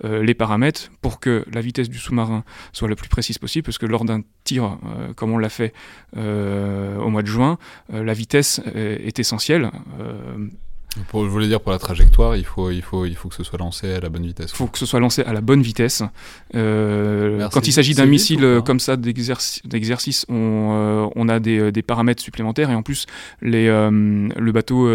les 0.03 0.33
paramètres 0.33 0.91
pour 1.01 1.19
que 1.19 1.45
la 1.53 1.61
vitesse 1.61 1.89
du 1.89 1.97
sous-marin 1.97 2.43
soit 2.73 2.89
la 2.89 2.95
plus 2.95 3.09
précise 3.09 3.37
possible, 3.37 3.63
parce 3.63 3.77
que 3.77 3.85
lors 3.85 4.03
d'un 4.03 4.21
tir, 4.43 4.77
comme 5.15 5.31
on 5.31 5.37
l'a 5.37 5.49
fait 5.49 5.73
au 6.17 7.09
mois 7.09 7.20
de 7.21 7.27
juin, 7.27 7.57
euh, 7.93 8.03
la 8.03 8.13
vitesse 8.13 8.61
est 8.75 9.19
essentielle. 9.19 9.71
Euh, 9.99 10.47
pour, 11.07 11.23
je 11.23 11.29
voulais 11.29 11.47
dire 11.47 11.61
pour 11.61 11.71
la 11.71 11.79
trajectoire, 11.79 12.35
il 12.35 12.43
faut, 12.43 12.69
il, 12.69 12.81
faut, 12.81 13.05
il 13.05 13.15
faut 13.15 13.29
que 13.29 13.35
ce 13.35 13.45
soit 13.45 13.57
lancé 13.57 13.93
à 13.93 14.01
la 14.01 14.09
bonne 14.09 14.25
vitesse. 14.25 14.51
Il 14.51 14.57
faut 14.57 14.67
que 14.67 14.77
ce 14.77 14.85
soit 14.85 14.99
lancé 14.99 15.21
à 15.21 15.31
la 15.31 15.39
bonne 15.39 15.61
vitesse. 15.61 16.03
Euh, 16.53 17.47
quand 17.53 17.65
il 17.65 17.71
s'agit 17.71 17.93
d'un 17.93 18.05
missile 18.05 18.59
comme 18.65 18.81
ça 18.81 18.97
d'exercice, 18.97 20.25
on, 20.27 21.09
on, 21.15 21.29
a 21.29 21.39
des, 21.39 21.71
des, 21.71 21.81
paramètres 21.81 22.21
supplémentaires 22.21 22.69
et 22.69 22.75
en 22.75 22.83
plus 22.83 23.05
les, 23.41 23.67
le 23.67 24.51
bateau 24.51 24.89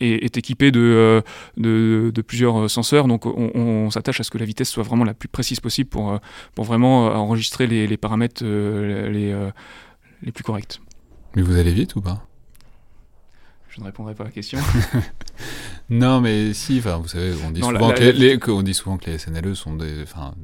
est, 0.00 0.36
équipé 0.36 0.72
de, 0.72 1.22
de, 1.58 2.10
de, 2.12 2.22
plusieurs 2.22 2.68
senseurs, 2.68 3.06
donc 3.06 3.24
on, 3.26 3.52
on 3.54 3.90
s'attache 3.90 4.18
à 4.18 4.24
ce 4.24 4.32
que 4.32 4.38
la 4.38 4.46
vitesse 4.46 4.68
soit 4.68 4.82
vraiment 4.82 5.04
la 5.04 5.14
plus 5.14 5.28
précise 5.28 5.60
possible 5.60 5.90
pour, 5.90 6.18
pour 6.56 6.64
vraiment 6.64 7.06
enregistrer 7.06 7.68
les, 7.68 7.86
les 7.86 7.96
paramètres 7.96 8.44
les, 8.44 9.32
les 10.24 10.32
plus 10.32 10.42
corrects. 10.42 10.80
Mais 11.36 11.42
vous 11.42 11.56
allez 11.56 11.72
vite 11.72 11.96
ou 11.96 12.00
pas? 12.00 12.26
Je 13.68 13.80
ne 13.80 13.86
répondrai 13.86 14.14
pas 14.14 14.24
à 14.24 14.26
la 14.26 14.32
question. 14.32 14.60
non, 15.90 16.20
mais 16.20 16.54
si, 16.54 16.78
enfin, 16.78 16.96
vous 16.96 17.08
savez, 17.08 17.34
on 17.44 17.50
dit, 17.50 17.60
souvent 17.60 17.90
que 17.90 18.02
les, 18.02 18.38
on 18.48 18.62
dit 18.62 18.74
souvent 18.74 18.98
que 18.98 19.10
les 19.10 19.18
SNLE 19.18 19.56
sont 19.56 19.74
des. 19.74 20.02
Enfin, 20.02 20.34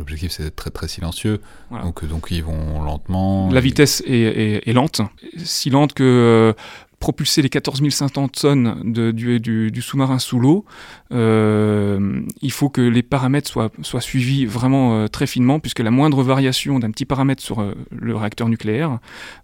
L'objectif, 0.00 0.32
c'est 0.32 0.44
d'être 0.44 0.56
très 0.56 0.70
très 0.70 0.88
silencieux. 0.88 1.42
Donc, 1.70 2.06
donc, 2.06 2.28
ils 2.30 2.42
vont 2.42 2.82
lentement. 2.82 3.50
La 3.50 3.60
vitesse 3.60 4.02
est, 4.06 4.66
est, 4.66 4.72
lente. 4.72 5.02
Si 5.44 5.68
lente 5.68 5.92
que 5.92 6.54
propulser 7.00 7.40
les 7.40 7.48
14 7.48 7.88
500 7.88 8.28
tonnes 8.28 8.92
du, 8.92 9.80
sous-marin 9.80 10.18
sous 10.18 10.38
l'eau, 10.38 10.66
euh, 11.12 12.20
il 12.42 12.52
faut 12.52 12.68
que 12.68 12.82
les 12.82 13.02
paramètres 13.02 13.50
soient, 13.50 14.00
suivis 14.00 14.44
vraiment 14.44 14.94
euh, 14.94 15.08
très 15.08 15.26
finement, 15.26 15.60
puisque 15.60 15.80
la 15.80 15.90
moindre 15.90 16.22
variation 16.22 16.78
d'un 16.78 16.90
petit 16.90 17.06
paramètre 17.06 17.42
sur 17.42 17.60
euh, 17.60 17.74
le 17.90 18.14
réacteur 18.14 18.50
nucléaire 18.50 18.98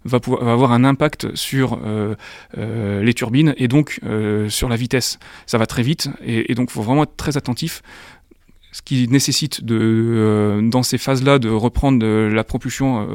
va, 0.05 0.19
avoir 0.41 0.71
un 0.71 0.83
impact 0.83 1.35
sur 1.35 1.79
les 2.55 3.13
turbines 3.13 3.55
et 3.57 3.67
donc 3.67 3.99
sur 4.49 4.69
la 4.69 4.75
vitesse. 4.75 5.17
Ça 5.47 5.57
va 5.57 5.65
très 5.65 5.81
vite, 5.81 6.09
et 6.23 6.53
donc 6.53 6.69
il 6.69 6.73
faut 6.73 6.83
vraiment 6.83 7.03
être 7.03 7.15
très 7.17 7.37
attentif 7.37 7.81
ce 8.71 8.81
qui 8.81 9.07
nécessite 9.07 9.63
de, 9.63 9.77
euh, 9.79 10.61
dans 10.61 10.83
ces 10.83 10.97
phases-là 10.97 11.39
de 11.39 11.49
reprendre 11.49 12.05
la 12.05 12.43
propulsion 12.43 13.01
euh, 13.01 13.05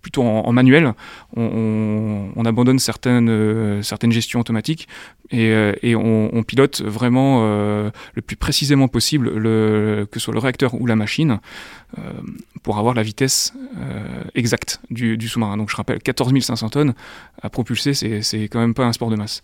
plutôt 0.00 0.22
en, 0.22 0.52
manuel. 0.52 0.94
On, 1.36 2.44
abandonne 2.44 2.78
certaines, 2.78 3.30
euh, 3.30 3.82
certaines 3.82 4.12
gestions 4.12 4.40
automatiques 4.40 4.88
et, 5.30 5.94
on, 5.94 6.42
pilote 6.46 6.82
vraiment 6.82 7.42
le 7.42 8.22
plus 8.22 8.36
précisément 8.36 8.88
possible, 8.88 9.30
le, 9.30 10.06
que 10.10 10.20
ce 10.20 10.24
soit 10.24 10.34
le 10.34 10.40
réacteur 10.40 10.74
ou 10.74 10.86
la 10.86 10.96
machine, 10.96 11.40
pour 12.62 12.78
avoir 12.78 12.94
la 12.94 13.02
vitesse 13.02 13.54
exacte 14.34 14.80
du, 14.90 15.16
du 15.16 15.26
sous-marin. 15.26 15.56
Donc 15.56 15.70
je 15.70 15.76
rappelle, 15.76 16.00
14 16.00 16.38
500 16.38 16.68
tonnes 16.68 16.94
à 17.40 17.48
propulser, 17.48 17.94
c'est 17.94 18.42
quand 18.42 18.60
même 18.60 18.74
pas 18.74 18.84
un 18.84 18.92
sport 18.92 19.10
de 19.10 19.16
masse. 19.16 19.42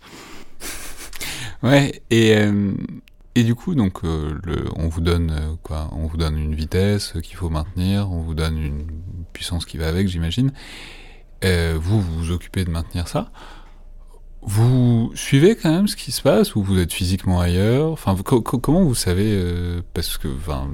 Ouais, 1.63 2.01
et 2.09 2.35
et 3.35 3.43
du 3.43 3.55
coup, 3.55 3.75
donc, 3.75 4.03
euh, 4.03 4.39
on 4.75 4.89
vous 4.89 5.01
donne 5.01 5.31
euh, 5.31 5.85
On 5.91 6.07
vous 6.07 6.17
donne 6.17 6.37
une 6.37 6.53
vitesse 6.53 7.13
qu'il 7.23 7.37
faut 7.37 7.49
maintenir, 7.49 8.11
on 8.11 8.21
vous 8.21 8.33
donne 8.33 8.57
une 8.57 8.85
puissance 9.31 9.65
qui 9.65 9.77
va 9.77 9.87
avec, 9.87 10.07
j'imagine. 10.07 10.51
Euh, 11.43 11.77
vous, 11.79 12.01
vous 12.01 12.17
vous 12.17 12.31
occupez 12.31 12.65
de 12.65 12.69
maintenir 12.69 13.07
ça. 13.07 13.31
Vous 14.41 15.11
suivez 15.15 15.55
quand 15.55 15.71
même 15.71 15.87
ce 15.87 15.95
qui 15.95 16.11
se 16.11 16.21
passe 16.21 16.55
ou 16.55 16.63
vous 16.63 16.79
êtes 16.79 16.91
physiquement 16.91 17.39
ailleurs? 17.39 17.91
Enfin, 17.91 18.15
comment 18.23 18.83
vous 18.83 18.95
savez 18.95 19.39
Parce 19.93 20.17
que, 20.17 20.27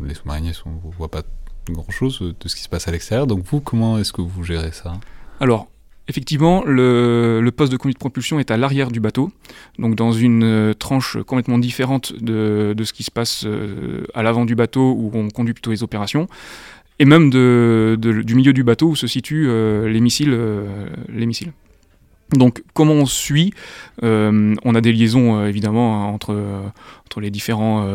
les 0.06 0.14
sous-mariniers, 0.14 0.54
ne 0.66 0.92
voit 0.98 1.12
pas 1.12 1.24
grand-chose 1.70 2.20
de 2.40 2.48
ce 2.48 2.56
qui 2.56 2.62
se 2.62 2.70
passe 2.70 2.88
à 2.88 2.92
l'extérieur. 2.92 3.28
Donc 3.28 3.44
vous, 3.44 3.60
comment 3.60 3.98
est-ce 3.98 4.14
que 4.14 4.22
vous 4.22 4.44
gérez 4.44 4.72
ça? 4.72 4.94
Alors, 5.42 5.68
Effectivement, 6.10 6.64
le, 6.66 7.50
poste 7.56 7.72
de 7.72 7.78
conduite 7.78 7.98
de 7.98 8.00
propulsion 8.00 8.40
est 8.40 8.50
à 8.50 8.58
l'arrière 8.58 8.92
du 8.92 9.02
bateau, 9.02 9.30
donc 9.78 9.96
dans 9.96 10.14
une 10.14 10.44
euh, 10.44 10.74
tranche 10.74 11.18
complètement 11.24 11.60
différente 11.60 12.14
de, 12.14 12.74
ce 12.82 12.94
qui 12.94 13.04
se 13.04 13.12
passe 13.12 13.44
euh, 13.46 14.06
à 14.14 14.24
l'avant 14.24 14.46
du 14.46 14.56
bateau 14.56 14.94
où 14.94 15.12
on 15.14 15.30
conduit 15.30 15.54
plutôt 15.54 15.72
les 15.72 15.84
opérations, 15.84 16.30
et 17.00 17.06
même 17.06 17.30
du 17.30 18.36
milieu 18.36 18.54
du 18.54 18.64
bateau 18.64 18.88
où 18.88 18.96
se 18.96 19.06
situent 19.06 19.48
euh, 19.50 19.90
les 19.90 20.00
missiles. 20.00 20.38
les 21.10 21.26
missiles. 21.26 21.52
Donc 22.34 22.64
comment 22.74 22.94
on 22.94 23.06
suit 23.06 23.54
On 24.02 24.76
a 24.76 24.82
des 24.82 24.92
liaisons 24.92 25.46
évidemment 25.46 26.04
hein, 26.04 26.08
entre, 26.08 27.22
les 27.22 27.32
différents 27.32 27.88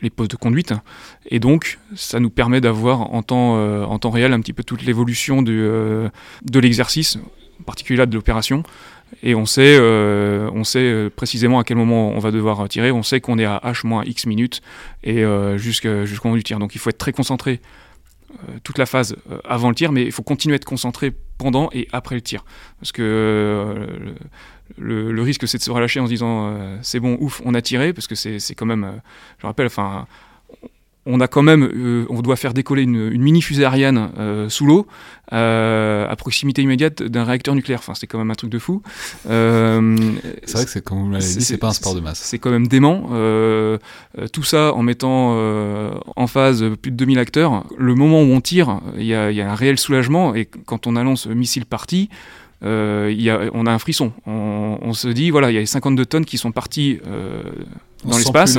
les 0.00 0.10
postes 0.10 0.30
de 0.30 0.36
conduite 0.36 0.72
et 1.26 1.38
donc 1.38 1.78
ça 1.94 2.18
nous 2.18 2.30
permet 2.30 2.60
d'avoir 2.60 3.12
en 3.12 3.22
temps 3.22 4.10
réel 4.10 4.32
un 4.32 4.40
petit 4.40 4.52
peu 4.52 4.62
toute 4.62 4.84
l'évolution 4.84 5.42
de 5.42 6.10
l'exercice 6.54 7.18
là 7.90 8.06
de 8.06 8.14
l'opération. 8.14 8.62
Et 9.22 9.34
on 9.34 9.46
sait, 9.46 9.76
euh, 9.78 10.50
on 10.52 10.64
sait 10.64 10.80
euh, 10.80 11.10
précisément 11.10 11.58
à 11.58 11.64
quel 11.64 11.76
moment 11.76 12.10
on 12.10 12.18
va 12.18 12.30
devoir 12.30 12.68
tirer. 12.68 12.90
On 12.90 13.02
sait 13.02 13.20
qu'on 13.20 13.38
est 13.38 13.44
à 13.44 13.60
H-X 13.64 14.26
minutes 14.26 14.60
et 15.02 15.24
euh, 15.24 15.56
jusqu'au 15.56 15.88
moment 16.24 16.36
du 16.36 16.42
tir. 16.42 16.58
Donc 16.58 16.74
il 16.74 16.78
faut 16.78 16.90
être 16.90 16.98
très 16.98 17.12
concentré 17.12 17.60
toute 18.64 18.78
la 18.78 18.86
phase 18.86 19.14
avant 19.44 19.68
le 19.68 19.76
tir, 19.76 19.92
mais 19.92 20.02
il 20.02 20.10
faut 20.10 20.24
continuer 20.24 20.54
à 20.54 20.56
être 20.56 20.64
concentré 20.64 21.12
pendant 21.38 21.70
et 21.72 21.86
après 21.92 22.16
le 22.16 22.20
tir. 22.20 22.44
Parce 22.80 22.90
que 22.90 23.86
le, 24.76 25.22
risque, 25.22 25.46
c'est 25.46 25.58
de 25.58 25.62
se 25.62 25.70
relâcher 25.70 26.00
en 26.00 26.06
se 26.06 26.10
disant 26.10 26.58
c'est 26.82 26.98
bon, 26.98 27.16
ouf, 27.20 27.40
on 27.44 27.54
a 27.54 27.62
tiré, 27.62 27.92
parce 27.92 28.08
que 28.08 28.16
c'est 28.16 28.54
quand 28.56 28.66
même, 28.66 29.00
je 29.38 29.46
rappelle, 29.46 29.66
enfin 29.66 30.08
on 31.06 31.20
a 31.20 31.28
quand 31.28 31.42
même, 31.42 31.62
euh, 31.62 32.06
on 32.08 32.22
doit 32.22 32.36
faire 32.36 32.54
décoller 32.54 32.82
une, 32.82 33.10
mini 33.18 33.42
fusée 33.42 33.64
Ariane 33.64 34.10
euh, 34.18 34.48
sous 34.48 34.64
l'eau, 34.64 34.86
euh, 35.32 36.08
à 36.08 36.16
proximité 36.16 36.62
immédiate 36.62 37.02
d'un 37.02 37.24
réacteur 37.24 37.54
nucléaire. 37.54 37.80
Enfin, 37.80 37.94
c'est 37.94 38.06
quand 38.06 38.18
même 38.18 38.30
un 38.30 38.34
truc 38.34 38.50
de 38.50 38.58
fou. 38.58 38.82
c'est 39.24 39.30
vrai 39.30 40.64
que 40.64 40.70
c'est, 40.70 40.82
comme 40.82 41.00
vous 41.00 41.10
l'avez 41.10 41.24
dit, 41.24 41.44
c'est 41.44 41.58
pas 41.58 41.68
un 41.68 41.72
sport 41.72 41.94
de 41.94 42.00
masse. 42.00 42.20
C'est 42.20 42.38
quand 42.38 42.50
même 42.50 42.68
dément. 42.68 43.08
tout 44.32 44.42
ça 44.42 44.72
en 44.72 44.82
mettant 44.82 45.36
en 46.16 46.26
phase 46.26 46.64
plus 46.80 46.90
de 46.90 46.96
2000 46.96 47.18
acteurs. 47.18 47.64
Le 47.76 47.94
moment 47.94 48.22
où 48.22 48.26
on 48.26 48.40
tire, 48.40 48.80
il 48.96 49.04
y, 49.04 49.08
y, 49.08 49.14
a 49.14 49.50
un 49.50 49.54
réel 49.54 49.78
soulagement. 49.78 50.34
Et 50.34 50.46
quand 50.46 50.86
on 50.86 50.96
annonce 50.96 51.26
missile 51.26 51.66
parti, 51.66 52.08
y 52.62 53.30
a, 53.30 53.40
on 53.52 53.66
a 53.66 53.72
un 53.72 53.78
frisson. 53.78 54.12
On, 54.26 54.78
on, 54.80 54.94
se 54.94 55.08
dit, 55.08 55.30
voilà, 55.30 55.50
il 55.50 55.54
y 55.54 55.58
a 55.58 55.66
52 55.66 56.06
tonnes 56.06 56.24
qui 56.24 56.38
sont 56.38 56.52
parties 56.52 57.00
dans 58.04 58.16
l'espace 58.16 58.58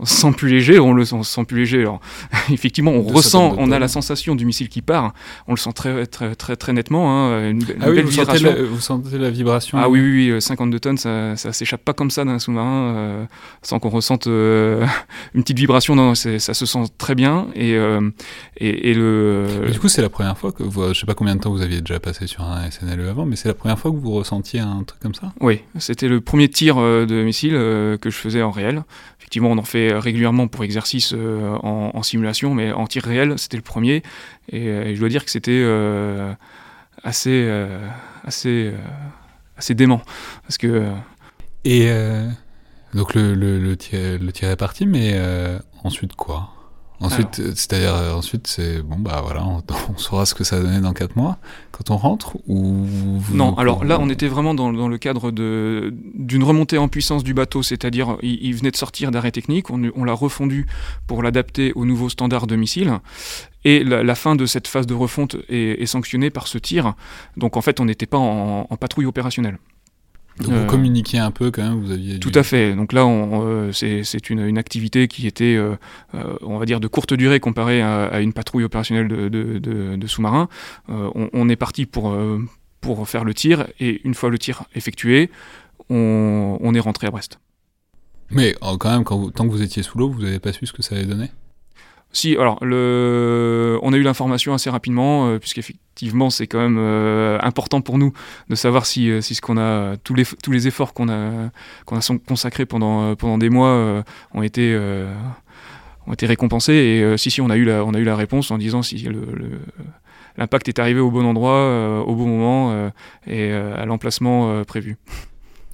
on 0.00 0.06
se 0.06 0.14
sent 0.14 0.32
plus 0.32 0.48
léger, 0.48 0.78
on 0.78 0.94
le 0.94 1.04
sent, 1.04 1.22
sent 1.22 1.44
plus 1.44 1.58
léger. 1.58 1.80
Alors, 1.82 2.00
effectivement, 2.50 2.92
on 2.92 3.02
ressent, 3.02 3.54
on 3.58 3.70
a 3.70 3.78
la 3.78 3.88
sensation 3.88 4.34
du 4.34 4.46
missile 4.46 4.68
qui 4.68 4.80
part. 4.80 5.12
On 5.46 5.52
le 5.52 5.58
sent 5.58 5.72
très, 5.74 6.06
très, 6.06 6.34
très, 6.34 6.56
très 6.56 6.72
nettement. 6.72 7.10
Hein, 7.10 7.50
une, 7.50 7.62
ah 7.80 7.90
oui, 7.90 8.00
vous, 8.00 8.10
Sentez 8.10 8.38
la, 8.38 8.62
vous 8.62 8.80
sentez 8.80 9.18
la 9.18 9.30
vibration 9.30 9.78
Ah 9.78 9.88
oui, 9.88 10.00
oui, 10.00 10.32
oui 10.32 10.42
52 10.42 10.80
tonnes, 10.80 10.96
ça, 10.96 11.36
ça 11.36 11.52
s'échappe 11.52 11.84
pas 11.84 11.92
comme 11.92 12.10
ça 12.10 12.24
d'un 12.24 12.38
sous-marin 12.38 12.94
euh, 12.94 13.24
sans 13.62 13.78
qu'on 13.78 13.90
ressente 13.90 14.26
euh, 14.26 14.86
une 15.34 15.42
petite 15.42 15.58
vibration. 15.58 15.94
Non, 15.94 16.14
ça 16.14 16.38
se 16.38 16.66
sent 16.66 16.84
très 16.96 17.14
bien. 17.14 17.48
Et, 17.54 17.74
euh, 17.74 18.10
et, 18.56 18.94
le. 18.94 19.68
du 19.70 19.78
coup, 19.78 19.88
c'est 19.88 20.02
la 20.02 20.08
première 20.08 20.38
fois 20.38 20.52
que 20.52 20.62
vous, 20.62 20.94
je 20.94 20.98
sais 20.98 21.06
pas 21.06 21.14
combien 21.14 21.36
de 21.36 21.40
temps 21.40 21.50
vous 21.50 21.62
aviez 21.62 21.80
déjà 21.80 22.00
passé 22.00 22.26
sur 22.26 22.42
un 22.42 22.70
SNLE 22.70 23.06
avant, 23.08 23.26
mais 23.26 23.36
c'est 23.36 23.48
la 23.48 23.54
première 23.54 23.78
fois 23.78 23.90
que 23.90 23.96
vous 23.96 24.12
ressentiez 24.12 24.60
un 24.60 24.82
truc 24.84 25.00
comme 25.00 25.14
ça? 25.14 25.32
Oui, 25.40 25.60
c'était 25.78 26.08
le 26.08 26.22
premier 26.22 26.48
tir 26.48 26.76
de 26.76 27.22
missile 27.22 27.52
que 27.52 28.10
je 28.10 28.16
faisais 28.16 28.42
en 28.42 28.50
réel. 28.50 28.82
Effectivement, 29.30 29.52
on 29.52 29.58
en 29.58 29.62
fait 29.62 29.92
régulièrement 29.92 30.48
pour 30.48 30.64
exercice 30.64 31.14
euh, 31.14 31.56
en, 31.62 32.02
simulation, 32.02 32.52
mais 32.52 32.72
en 32.72 32.88
tir 32.88 33.04
réel, 33.04 33.38
c'était 33.38 33.56
le 33.56 33.62
premier. 33.62 34.02
Et, 34.50 34.66
euh, 34.66 34.92
je 34.92 34.98
dois 34.98 35.08
dire 35.08 35.24
que 35.24 35.30
c'était 35.30 35.52
euh, 35.52 36.32
assez, 37.04 37.48
assez, 38.24 38.72
assez 39.56 39.74
dément. 39.76 40.02
Parce 40.42 40.58
que. 40.58 40.90
Et 41.64 41.88
donc 42.92 43.14
le, 43.14 43.36
le, 43.36 43.60
le 43.60 43.76
tir 43.76 44.48
est 44.48 44.56
parti, 44.56 44.84
mais 44.84 45.16
ensuite 45.84 46.16
quoi? 46.16 46.52
Ensuite, 47.00 47.36
c'est-à-dire 47.54 47.94
ensuite 48.14 48.46
c'est 48.46 48.82
bon 48.82 48.96
bah 48.98 49.22
voilà, 49.24 49.42
on, 49.44 49.62
saura 49.96 50.26
ce 50.26 50.34
que 50.34 50.44
ça 50.44 50.60
donner 50.60 50.80
dans 50.80 50.92
4 50.92 51.16
mois 51.16 51.38
quand 51.72 51.90
on 51.90 51.96
rentre 51.96 52.36
ou 52.46 52.86
Non, 53.32 53.56
alors 53.56 53.84
là 53.84 53.98
on 54.00 54.10
était 54.10 54.28
vraiment 54.28 54.52
dans, 54.52 54.70
dans 54.70 54.88
le 54.88 54.98
cadre 54.98 55.30
d'une 55.30 56.44
remontée 56.44 56.76
en 56.76 56.88
puissance 56.88 57.24
du 57.24 57.32
bateau, 57.32 57.62
c'est-à-dire 57.62 58.18
il, 58.22 58.54
venait 58.54 58.70
de 58.70 58.76
sortir 58.76 59.10
d'arrêt 59.10 59.30
technique, 59.30 59.70
on, 59.70 59.90
on 59.94 60.04
l'a 60.04 60.12
refondu 60.12 60.66
pour 61.06 61.22
l'adapter 61.22 61.72
aux 61.72 61.86
nouveaux 61.86 62.10
standards 62.10 62.46
de 62.46 62.56
missiles. 62.56 62.92
Et 63.64 63.84
la, 63.84 64.14
fin 64.14 64.36
de 64.36 64.46
cette 64.46 64.68
phase 64.68 64.86
de 64.86 64.94
refonte 64.94 65.36
est, 65.50 65.82
est, 65.82 65.86
sanctionnée 65.86 66.30
par 66.30 66.46
ce 66.46 66.56
tir. 66.56 66.94
Donc 67.36 67.58
en 67.58 67.60
fait, 67.60 67.78
on 67.78 67.84
n'était 67.84 68.06
pas 68.06 68.16
en, 68.16 68.66
en 68.70 68.76
patrouille 68.76 69.04
opérationnelle. 69.04 69.58
Donc 70.38 70.48
vous 70.48 70.56
euh, 70.56 70.66
communiquiez 70.66 71.18
un 71.18 71.30
peu 71.30 71.50
quand 71.50 71.62
même, 71.62 71.80
vous 71.80 71.90
aviez... 71.90 72.18
Tout 72.18 72.32
à 72.34 72.42
fait. 72.42 72.74
Donc 72.74 72.92
là, 72.92 73.04
euh, 73.04 73.72
c'est 73.72 74.30
une, 74.30 74.40
une, 74.40 74.58
activité 74.58 75.06
qui 75.08 75.26
était, 75.26 75.56
euh, 75.56 75.76
on 76.40 76.58
va 76.58 76.64
dire, 76.64 76.80
de 76.80 76.88
courte 76.88 77.12
durée 77.12 77.40
comparée 77.40 77.82
à, 77.82 78.20
une 78.20 78.32
patrouille 78.32 78.64
opérationnelle 78.64 79.08
de, 79.08 79.28
de, 79.28 79.96
de, 79.96 80.06
sous-marins. 80.06 80.48
On, 80.88 81.48
est 81.48 81.56
parti 81.56 81.84
pour, 81.86 82.16
pour 82.80 83.08
faire 83.08 83.24
le 83.24 83.34
tir, 83.34 83.66
et 83.80 84.00
une 84.04 84.14
fois 84.14 84.30
le 84.30 84.38
tir 84.38 84.64
effectué, 84.74 85.30
on, 85.90 86.58
on 86.60 86.74
est 86.74 86.80
rentré 86.80 87.06
à 87.06 87.10
Brest. 87.10 87.38
Mais 88.30 88.54
quand 88.60 88.90
même, 88.90 89.04
quand 89.04 89.30
tant 89.30 89.44
que 89.44 89.50
vous 89.50 89.62
étiez 89.62 89.82
sous 89.82 89.98
l'eau, 89.98 90.08
vous 90.08 90.22
n'avez 90.22 90.38
pas 90.38 90.52
su 90.52 90.64
ce 90.64 90.72
que 90.72 90.82
ça 90.82 90.94
allait 90.94 91.04
donner? 91.04 91.30
Si, 92.12 92.36
alors, 92.36 92.58
le... 92.64 93.78
on 93.82 93.92
a 93.92 93.96
eu 93.96 94.02
l'information 94.02 94.52
assez 94.52 94.68
rapidement, 94.68 95.28
euh, 95.28 95.38
puisqu'effectivement, 95.38 96.28
c'est 96.28 96.48
quand 96.48 96.58
même 96.58 96.78
euh, 96.78 97.38
important 97.40 97.82
pour 97.82 97.98
nous 97.98 98.12
de 98.48 98.56
savoir 98.56 98.84
si, 98.84 99.10
euh, 99.10 99.20
si 99.20 99.36
ce 99.36 99.40
qu'on 99.40 99.58
a, 99.58 99.96
tous 99.98 100.14
les, 100.14 100.24
tous 100.24 100.50
les 100.50 100.66
efforts 100.66 100.92
qu'on 100.92 101.08
a, 101.08 101.50
qu'on 101.86 101.96
a 101.96 102.18
consacrés 102.26 102.66
pendant, 102.66 103.14
pendant 103.14 103.38
des 103.38 103.48
mois 103.48 104.02
ont 104.34 104.42
été, 104.42 104.76
ont 106.06 106.12
été 106.12 106.26
récompensés. 106.26 106.72
Et 106.72 107.16
si, 107.16 107.30
si, 107.30 107.40
on 107.40 107.48
a, 107.48 107.56
eu 107.56 107.64
la, 107.64 107.84
on 107.84 107.94
a 107.94 107.98
eu 107.98 108.04
la 108.04 108.16
réponse 108.16 108.50
en 108.50 108.58
disant 108.58 108.82
si 108.82 109.06
l'impact 110.36 110.68
est 110.68 110.80
arrivé 110.80 110.98
au 110.98 111.12
bon 111.12 111.24
endroit, 111.24 112.02
au 112.06 112.14
bon 112.16 112.26
moment 112.26 112.90
et 113.26 113.52
à 113.52 113.84
l'emplacement 113.86 114.64
prévu. 114.64 114.96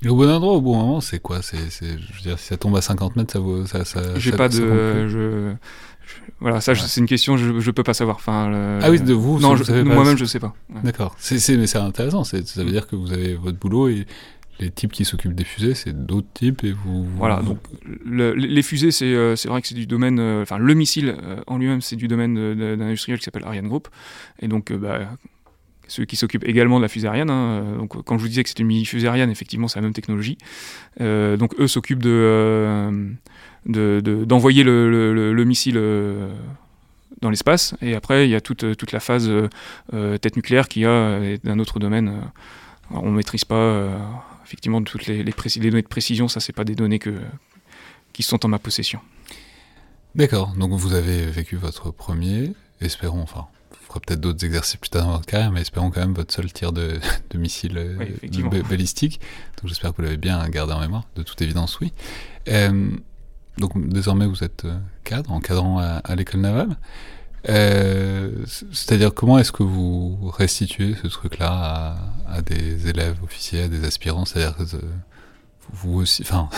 Et 0.02 0.08
au 0.08 0.16
bon 0.16 0.28
endroit, 0.28 0.52
au 0.52 0.60
bon 0.60 0.76
moment, 0.76 1.00
c'est 1.00 1.20
quoi? 1.20 1.40
C'est, 1.40 1.58
Je 1.80 1.86
veux 1.86 2.22
dire, 2.22 2.38
si 2.38 2.48
ça 2.48 2.56
tombe 2.56 2.76
à 2.76 2.82
50 2.82 3.16
mètres, 3.16 3.32
ça 3.32 3.38
vaut. 3.38 3.64
Ça, 3.64 3.84
ça, 3.84 4.18
J'ai 4.18 4.32
pas 4.32 4.48
de. 4.48 5.08
Je, 5.08 5.54
voilà, 6.40 6.60
ça, 6.60 6.74
c'est 6.74 7.00
une 7.00 7.06
question, 7.06 7.36
je, 7.36 7.60
je 7.60 7.70
peux 7.70 7.82
pas 7.82 7.94
savoir. 7.94 8.16
Enfin, 8.16 8.80
Ah 8.82 8.90
oui, 8.90 9.00
de 9.00 9.14
vous 9.14 9.38
Non, 9.40 9.56
moi-même, 9.84 10.18
je 10.18 10.24
sais 10.24 10.40
pas. 10.40 10.54
D'accord. 10.84 11.14
C'est, 11.18 11.56
mais 11.56 11.66
c'est 11.66 11.78
intéressant. 11.78 12.24
Ça 12.24 12.38
veut 12.38 12.70
dire 12.70 12.86
que 12.86 12.96
vous 12.96 13.12
avez 13.12 13.34
votre 13.34 13.58
boulot 13.58 13.88
et 13.88 14.06
les 14.58 14.70
types 14.70 14.92
qui 14.92 15.04
s'occupent 15.04 15.34
des 15.34 15.44
fusées, 15.44 15.74
c'est 15.74 16.06
d'autres 16.06 16.32
types 16.32 16.64
et 16.64 16.72
vous. 16.72 17.04
Voilà. 17.16 17.42
Donc, 17.42 17.58
les 18.06 18.62
fusées, 18.62 18.90
c'est, 18.90 19.04
euh, 19.04 19.36
c'est 19.36 19.48
vrai 19.48 19.60
que 19.60 19.68
c'est 19.68 19.74
du 19.74 19.86
domaine. 19.86 20.18
Euh, 20.18 20.42
enfin, 20.42 20.58
le 20.58 20.74
missile 20.74 21.14
euh, 21.22 21.40
en 21.46 21.58
lui-même, 21.58 21.82
c'est 21.82 21.96
du 21.96 22.08
domaine 22.08 22.34
d'un 22.54 22.80
industriel 22.80 23.18
qui 23.18 23.24
s'appelle 23.24 23.44
Ariane 23.44 23.68
Group. 23.68 23.88
Et 24.40 24.48
donc, 24.48 24.72
bah, 24.72 25.00
ceux 25.88 26.04
qui 26.04 26.16
s'occupent 26.16 26.46
également 26.46 26.78
de 26.78 26.82
la 26.82 26.88
fusée 26.88 27.08
Ariane. 27.08 27.30
Hein. 27.30 27.76
Donc, 27.78 28.02
quand 28.04 28.16
je 28.18 28.22
vous 28.22 28.28
disais 28.28 28.42
que 28.42 28.48
c'était 28.48 28.62
une 28.62 28.68
mini-fusée 28.68 29.08
Ariane, 29.08 29.30
effectivement, 29.30 29.68
c'est 29.68 29.78
la 29.78 29.82
même 29.82 29.92
technologie. 29.92 30.38
donc, 30.98 31.54
eux 31.58 31.68
s'occupent 31.68 32.02
de, 32.02 33.14
d'envoyer 33.66 34.64
le, 34.64 35.44
missile 35.44 35.80
dans 37.20 37.30
l'espace. 37.30 37.74
Et 37.82 37.94
après, 37.94 38.26
il 38.26 38.30
y 38.30 38.34
a 38.34 38.40
toute, 38.40 38.76
toute 38.76 38.92
la 38.92 39.00
phase 39.00 39.30
tête 39.92 40.36
nucléaire 40.36 40.68
qui 40.68 40.84
a 40.84 41.36
d'un 41.44 41.58
autre 41.58 41.78
domaine. 41.78 42.12
on 42.90 43.10
ne 43.10 43.16
maîtrise 43.16 43.44
pas 43.44 43.90
effectivement 44.44 44.82
toutes 44.82 45.06
les, 45.06 45.24
données 45.24 45.82
de 45.82 45.88
précision. 45.88 46.28
Ça, 46.28 46.40
c'est 46.40 46.52
pas 46.52 46.64
des 46.64 46.74
données 46.74 47.00
qui 48.12 48.22
sont 48.22 48.44
en 48.44 48.48
ma 48.48 48.58
possession. 48.58 49.00
D'accord. 50.16 50.54
Donc, 50.56 50.72
vous 50.72 50.94
avez 50.94 51.26
vécu 51.26 51.56
votre 51.56 51.90
premier, 51.90 52.52
espérons, 52.80 53.20
enfin, 53.20 53.48
fera 53.86 54.00
peut-être 54.00 54.20
d'autres 54.20 54.44
exercices 54.44 54.76
plus 54.76 54.90
tard 54.90 55.06
dans 55.06 55.12
votre 55.12 55.26
carrière, 55.26 55.52
mais 55.52 55.60
espérons 55.60 55.90
quand 55.90 56.00
même 56.00 56.14
votre 56.14 56.34
seul 56.34 56.52
tir 56.52 56.72
de, 56.72 56.98
de 57.30 57.38
missile 57.38 57.78
euh, 57.78 58.62
balistique. 58.68 59.20
Donc 59.56 59.68
j'espère 59.68 59.92
que 59.92 59.96
vous 59.96 60.02
l'avez 60.02 60.16
bien 60.16 60.46
gardé 60.48 60.72
en 60.72 60.80
mémoire, 60.80 61.04
de 61.14 61.22
toute 61.22 61.40
évidence, 61.42 61.80
oui. 61.80 61.92
Euh, 62.48 62.90
donc 63.58 63.72
désormais 63.88 64.26
vous 64.26 64.44
êtes 64.44 64.64
euh, 64.64 64.76
cadre, 65.04 65.32
encadrant 65.32 65.78
à, 65.78 66.00
à 66.04 66.14
l'école 66.14 66.40
navale. 66.40 66.76
C'est-à-dire 67.46 69.14
comment 69.14 69.38
est-ce 69.38 69.52
que 69.52 69.62
vous 69.62 70.18
restituez 70.30 70.96
ce 71.00 71.06
truc-là 71.06 71.48
à, 71.48 71.96
à, 72.28 72.42
des 72.42 72.88
élèves 72.88 73.22
officiers, 73.22 73.62
à 73.62 73.68
des 73.68 73.84
aspirants? 73.84 74.24
C'est-à-dire 74.24 74.56
que 74.56 74.64
vous 75.72 76.00
aussi, 76.00 76.22
enfin 76.22 76.48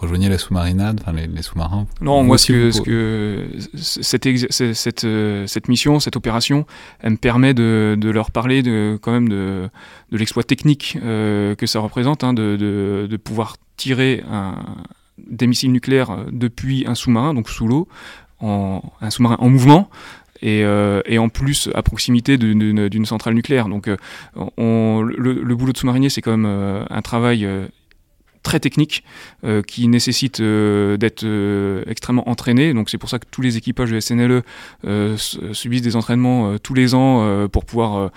rejoignez 0.00 0.28
la 0.28 0.38
sous-marinade, 0.38 1.00
enfin 1.02 1.12
les, 1.12 1.42
sous-marins 1.42 1.86
Non, 2.00 2.24
moi, 2.24 2.38
ce 2.38 2.52
que, 2.52 2.70
ce 2.70 2.80
que 2.80 3.46
cette, 3.76 4.26
cette, 4.74 5.04
euh, 5.04 5.46
cette, 5.46 5.68
mission, 5.68 6.00
cette 6.00 6.16
opération, 6.16 6.66
elle 7.00 7.12
me 7.12 7.16
permet 7.16 7.52
de, 7.54 7.96
de 7.98 8.10
leur 8.10 8.30
parler 8.30 8.62
de, 8.62 8.98
quand 9.00 9.12
même 9.12 9.28
de, 9.28 9.68
de 10.10 10.16
l'exploit 10.16 10.42
technique 10.42 10.98
euh, 11.02 11.54
que 11.54 11.66
ça 11.66 11.80
représente, 11.80 12.24
hein, 12.24 12.32
de, 12.32 12.56
de, 12.56 13.16
pouvoir 13.18 13.56
tirer 13.76 14.24
un, 14.30 14.54
des 15.18 15.46
missiles 15.46 15.72
nucléaires 15.72 16.24
depuis 16.32 16.84
un 16.86 16.94
sous-marin, 16.94 17.34
donc 17.34 17.50
sous 17.50 17.68
l'eau, 17.68 17.86
en, 18.40 18.82
un 19.02 19.10
sous-marin 19.10 19.36
en 19.38 19.50
mouvement, 19.50 19.90
et, 20.40 20.64
euh, 20.64 21.02
et, 21.04 21.18
en 21.18 21.28
plus 21.28 21.68
à 21.74 21.82
proximité 21.82 22.38
d'une 22.38 23.04
centrale 23.04 23.34
nucléaire. 23.34 23.68
Donc 23.68 23.90
on, 24.56 25.02
le, 25.02 25.34
le, 25.34 25.54
boulot 25.54 25.72
de 25.72 25.76
sous-marinier, 25.76 26.08
c'est 26.08 26.22
quand 26.22 26.34
même 26.34 26.86
un 26.88 27.02
travail 27.02 27.46
très 28.42 28.60
technique 28.60 29.04
euh, 29.44 29.62
qui 29.62 29.88
nécessite 29.88 30.40
euh, 30.40 30.96
d'être 30.96 31.24
euh, 31.24 31.82
extrêmement 31.86 32.28
entraîné. 32.28 32.74
Donc 32.74 32.90
c'est 32.90 32.98
pour 32.98 33.10
ça 33.10 33.18
que 33.18 33.26
tous 33.30 33.42
les 33.42 33.56
équipages 33.56 33.90
de 33.90 34.00
SNLE 34.00 34.42
subissent 35.52 35.82
des 35.82 35.96
entraînements 35.96 36.58
tous 36.58 36.74
les 36.74 36.94
ans 36.94 37.48
pour 37.48 37.64
pouvoir 37.64 38.10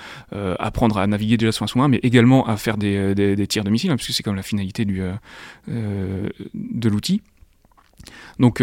apprendre 0.60 0.98
à 0.98 1.08
naviguer 1.08 1.38
déjà 1.38 1.52
sur 1.52 1.64
un 1.64 1.68
sous-marin, 1.68 1.90
mais 1.90 2.00
également 2.04 2.48
à 2.48 2.58
faire 2.58 2.78
des, 2.78 3.16
des, 3.16 3.48
tirs 3.48 3.64
de 3.64 3.70
missiles, 3.70 3.92
hein, 3.92 3.96
puisque 3.96 4.14
c'est 4.14 4.24
comme 4.24 4.36
la 4.36 4.44
finalité 4.44 4.86
de 4.86 6.90
l'outil. 6.90 7.22
Donc, 8.40 8.62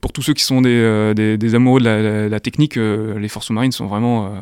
pour 0.00 0.12
tous 0.12 0.22
ceux 0.22 0.34
qui 0.34 0.44
sont 0.44 0.60
des, 0.60 1.12
des, 1.14 1.54
amoureux 1.54 1.80
de 1.80 2.28
la, 2.28 2.40
technique, 2.40 2.76
les 2.76 3.28
forces 3.28 3.46
sous-marines 3.46 3.72
sont 3.72 3.86
vraiment 3.86 4.32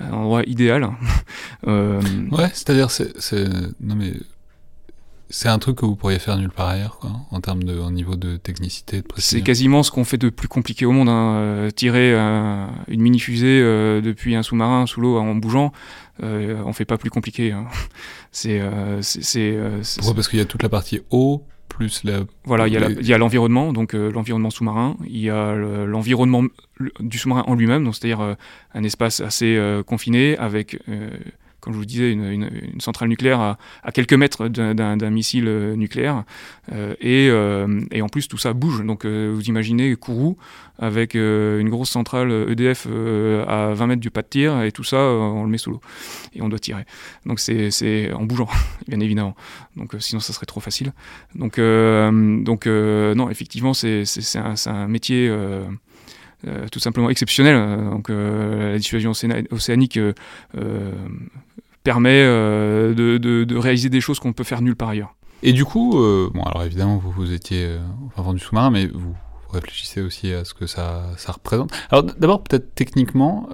un 0.00 0.12
endroit 0.12 0.42
idéal. 0.44 0.88
ouais, 1.66 2.50
c'est-à-dire, 2.52 2.90
c'est, 2.90 3.48
non 3.80 3.94
mais 3.94 4.12
c'est 5.32 5.48
un 5.48 5.58
truc 5.58 5.78
que 5.78 5.86
vous 5.86 5.96
pourriez 5.96 6.18
faire 6.18 6.36
nulle 6.36 6.50
part 6.50 6.68
ailleurs, 6.68 6.98
quoi, 6.98 7.10
en 7.30 7.40
termes 7.40 7.64
de, 7.64 7.90
niveau 7.90 8.16
de 8.16 8.36
technicité, 8.36 8.98
de 8.98 9.06
précision. 9.06 9.38
C'est 9.38 9.42
quasiment 9.42 9.82
ce 9.82 9.90
qu'on 9.90 10.04
fait 10.04 10.18
de 10.18 10.28
plus 10.28 10.46
compliqué 10.46 10.84
au 10.84 10.92
monde. 10.92 11.08
Hein. 11.08 11.36
Euh, 11.36 11.70
tirer 11.70 12.12
une 12.12 13.00
mini 13.00 13.18
fusée 13.18 13.60
euh, 13.62 14.02
depuis 14.02 14.34
un 14.34 14.42
sous-marin 14.42 14.86
sous 14.86 15.00
l'eau 15.00 15.16
en 15.16 15.34
bougeant, 15.34 15.72
euh, 16.22 16.62
on 16.66 16.74
fait 16.74 16.84
pas 16.84 16.98
plus 16.98 17.08
compliqué. 17.08 17.50
Hein. 17.50 17.66
C'est, 18.30 18.62
c'est, 19.02 19.58
Pourquoi? 19.96 20.14
Parce 20.14 20.28
qu'il 20.28 20.38
y 20.38 20.42
a 20.42 20.46
toute 20.46 20.62
la 20.62 20.70
partie 20.70 21.02
eau 21.10 21.44
plus 21.68 22.02
la. 22.04 22.20
Voilà, 22.44 22.66
il 22.66 22.72
y 22.72 23.12
a 23.12 23.18
l'environnement, 23.18 23.74
donc 23.74 23.92
l'environnement 23.92 24.48
sous-marin. 24.48 24.96
Il 25.06 25.18
y 25.18 25.28
a 25.28 25.54
l'environnement 25.54 26.42
du 27.00 27.18
sous-marin 27.18 27.44
en 27.46 27.54
lui-même, 27.54 27.84
donc 27.84 27.94
c'est-à-dire 27.94 28.36
un 28.72 28.82
espace 28.84 29.20
assez 29.20 29.60
confiné 29.86 30.38
avec 30.38 30.78
comme 31.62 31.72
je 31.72 31.78
vous 31.78 31.84
disais, 31.84 32.12
une, 32.12 32.80
centrale 32.80 33.08
nucléaire 33.08 33.40
à, 33.40 33.92
quelques 33.92 34.14
mètres 34.14 34.48
d'un 34.48 35.10
missile 35.10 35.46
euh, 35.46 35.76
nucléaire. 35.76 36.24
Euh, 36.72 36.94
euh, 37.04 37.80
et, 37.92 38.02
en 38.02 38.08
plus, 38.08 38.26
tout 38.26 38.36
ça 38.36 38.52
bouge. 38.52 38.84
Donc, 38.84 39.06
vous 39.06 39.42
imaginez 39.42 39.94
Kourou 39.94 40.36
avec 40.78 41.14
une 41.14 41.68
grosse 41.68 41.90
centrale 41.90 42.32
EDF 42.48 42.88
e 42.90 43.44
à 43.46 43.74
20 43.74 43.86
mètres 43.86 44.00
du 44.00 44.10
pas 44.10 44.22
de 44.22 44.26
tir, 44.26 44.62
et 44.62 44.72
tout 44.72 44.82
ça, 44.82 44.98
on 44.98 45.44
le 45.44 45.48
met 45.48 45.58
sous 45.58 45.70
l'eau. 45.70 45.80
Et 46.34 46.42
on 46.42 46.48
doit 46.48 46.58
tirer. 46.58 46.84
Donc, 47.26 47.38
c'est 47.38 48.12
en 48.12 48.24
bougeant, 48.24 48.48
bien 48.88 48.98
évidemment. 48.98 49.36
Donc, 49.76 49.94
sinon, 50.00 50.20
ça 50.20 50.32
serait 50.32 50.46
trop 50.46 50.60
facile. 50.60 50.92
Donc, 51.36 51.58
non, 51.58 53.30
effectivement, 53.30 53.72
c'est 53.72 54.04
un, 54.66 54.88
métier. 54.88 55.32
Tout 56.72 56.80
simplement 56.80 57.08
exceptionnel. 57.08 57.54
Donc 57.92 58.08
la 58.08 58.76
dissuasion 58.76 59.12
océanique 59.52 59.96
permet 61.82 62.22
de, 62.22 63.18
de, 63.18 63.56
réaliser 63.56 63.88
des 63.88 64.00
choses 64.00 64.18
qu'on 64.18 64.32
peut 64.32 64.44
faire 64.44 64.62
nulle 64.62 64.76
part 64.76 64.90
ailleurs. 64.90 65.14
Et 65.42 65.52
du 65.52 65.64
coup, 65.64 65.92
bon 65.92 66.42
alors 66.44 66.62
évidemment 66.62 66.98
vous, 66.98 67.10
vous 67.10 67.32
étiez 67.32 67.76
avant 68.16 68.32
du 68.32 68.38
sous-marin, 68.38 68.70
mais 68.70 68.86
vous 68.86 69.14
réfléchissez 69.52 70.00
aussi 70.00 70.32
à 70.32 70.44
ce 70.44 70.54
que 70.54 70.66
ça, 70.66 71.10
représente. 71.28 71.72
Alors 71.90 72.04
d'abord 72.04 72.42
peut-être 72.42 72.74
techniquement, 72.74 73.48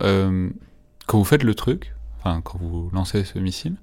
quand 1.06 1.18
vous 1.18 1.24
faites 1.24 1.42
le 1.42 1.54
truc, 1.54 1.94
enfin 2.18 2.40
quand 2.42 2.58
vous 2.60 2.90
lancez 2.92 3.24
ce 3.24 3.38
missile, 3.38 3.76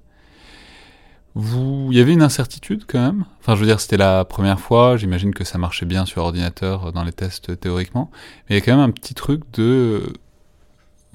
vous, 1.38 1.88
il 1.90 1.98
y 1.98 2.00
avait 2.00 2.14
une 2.14 2.22
incertitude 2.22 2.84
quand 2.86 2.98
même? 2.98 3.26
Enfin, 3.40 3.54
je 3.54 3.60
veux 3.60 3.66
dire, 3.66 3.78
c'était 3.78 3.98
la 3.98 4.24
première 4.24 4.58
fois. 4.58 4.96
J'imagine 4.96 5.34
que 5.34 5.44
ça 5.44 5.58
marchait 5.58 5.84
bien 5.84 6.06
sur 6.06 6.22
ordinateur 6.22 6.94
dans 6.94 7.04
les 7.04 7.12
tests 7.12 7.60
théoriquement. 7.60 8.10
Mais 8.48 8.56
il 8.56 8.58
y 8.58 8.62
a 8.62 8.64
quand 8.64 8.74
même 8.74 8.88
un 8.88 8.90
petit 8.90 9.12
truc 9.12 9.42
de, 9.52 10.14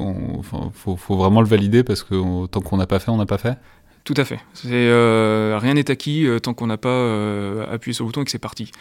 il 0.02 0.72
faut, 0.74 0.96
faut, 0.96 1.16
vraiment 1.16 1.42
le 1.42 1.48
valider 1.48 1.84
parce 1.84 2.04
que 2.04 2.46
tant 2.48 2.62
qu'on 2.62 2.78
n'a 2.78 2.88
pas 2.88 3.00
fait, 3.00 3.12
on 3.12 3.18
n'a 3.18 3.26
pas 3.26 3.38
fait. 3.38 3.58
Tout 4.04 4.16
à 4.18 4.26
fait. 4.26 4.40
Euh, 4.66 5.60
rien 5.62 5.76
n'est 5.76 5.92
acquis 5.92 6.26
euh, 6.26 6.40
tant 6.40 6.56
qu'on 6.56 6.66
n'a 6.66 6.78
pas 6.78 6.90
euh, 6.90 7.72
appuyé 7.72 7.94
sur 7.94 8.04
le 8.04 8.08
bouton 8.08 8.22
et 8.22 8.26
que 8.26 8.32
c'est 8.32 8.40
parti. 8.40 8.72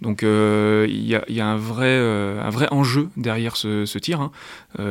Donc 0.00 0.22
il 0.22 1.04
y 1.04 1.16
a, 1.16 1.24
y, 1.28 1.40
a, 1.40 1.46
un 1.46 1.56
vrai 1.56 1.98
un 1.98 2.50
vrai 2.50 2.68
enjeu 2.70 3.08
derrière 3.16 3.56
ce, 3.56 3.86
ce 3.86 3.98
tir. 3.98 4.20
Hein. 4.20 4.30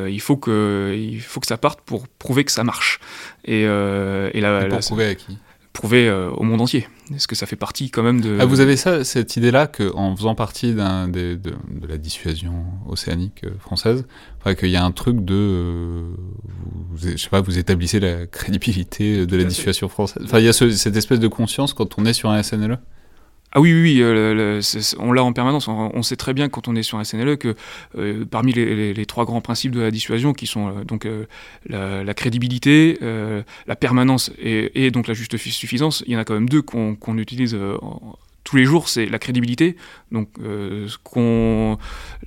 il 0.10 0.20
faut 0.20 0.36
que 0.36 0.94
il 0.98 1.22
faut 1.22 1.40
que 1.40 1.48
ça 1.48 1.58
parte 1.58 1.82
pour 1.82 2.08
prouver 2.08 2.44
que 2.44 2.52
ça 2.52 2.66
marche. 2.66 3.00
Et, 3.46 3.62
et, 3.62 4.42
la, 4.42 4.66
et 4.66 4.70
pour 4.70 4.80
prouver 4.80 5.06
à 5.06 5.16
qui? 5.16 5.38
Prouver 5.78 6.10
euh, 6.10 6.32
au 6.32 6.44
monde 6.44 6.60
entier. 6.60 6.88
Est-ce 7.16 7.28
que 7.28 7.36
ça 7.36 7.46
fait 7.46 7.56
partie 7.56 7.92
quand 7.92 8.02
même 8.02 8.20
de... 8.20 8.38
Ah, 8.40 8.46
vous 8.46 8.62
avez 8.62 8.76
ça, 8.76 9.04
cette 9.04 9.38
idée-là 9.38 9.68
qu'en 9.68 10.16
faisant 10.16 10.34
partie 10.34 10.74
de, 10.74 11.40
la 11.88 11.98
dissuasion 11.98 12.66
océanique 12.88 13.44
euh, 13.44 13.52
française, 13.60 14.06
qu'il 14.58 14.70
y 14.70 14.76
a 14.76 14.84
un 14.84 14.92
truc 14.92 15.24
de... 15.24 15.36
Euh, 15.36 16.04
vous, 16.92 17.10
je 17.12 17.18
sais 17.18 17.30
pas, 17.30 17.42
vous 17.42 17.60
établissez 17.60 18.00
la 18.00 18.26
crédibilité 18.26 19.28
de 19.28 19.38
la 19.38 19.44
dissuasion 19.44 19.88
française. 19.88 20.24
Enfin, 20.26 20.40
il 20.40 20.46
y 20.46 20.50
a 20.50 20.54
cette 20.54 20.96
espèce 20.96 21.20
de 21.20 21.28
conscience 21.28 21.74
quand 21.74 22.00
on 22.00 22.06
est 22.06 22.14
sur 22.14 22.30
un 22.32 22.42
SNLE 22.42 22.80
ah 23.58 23.60
oui, 23.60 23.74
oui, 23.74 23.82
oui 23.82 24.02
euh, 24.04 24.62
on 25.00 25.12
l'a 25.12 25.24
en 25.24 25.34
permanence. 25.34 25.68
On, 25.68 26.04
sait 26.04 26.16
très 26.16 26.36
bien 26.36 26.48
quand 26.48 26.68
on 26.68 26.76
est 26.76 26.84
sur 26.84 27.00
un 27.00 27.04
SNLE 27.04 27.38
que 27.38 27.56
euh, 27.98 28.24
parmi 28.24 28.54
les, 28.54 29.06
trois 29.08 29.26
grands 29.26 29.42
principes 29.42 29.72
de 29.72 29.82
la 29.82 29.90
dissuasion, 29.90 30.34
qui 30.34 30.46
sont 30.46 30.68
euh, 30.68 30.84
donc 30.84 31.08
la, 31.66 32.14
crédibilité, 32.14 33.00
la 33.02 33.76
permanence 33.76 34.32
et, 34.38 34.92
donc 34.92 35.08
la 35.08 35.16
juste 35.16 35.38
suffisance, 35.38 36.04
il 36.06 36.14
y 36.14 36.16
en 36.16 36.20
a 36.20 36.24
quand 36.24 36.36
même 36.36 36.48
deux 36.48 36.62
qu'on 36.62 37.18
utilise 37.18 37.58
tous 38.44 38.56
les 38.56 38.64
jours, 38.64 38.90
c'est 38.90 39.08
la 39.08 39.18
crédibilité. 39.18 39.76
Donc, 40.12 40.30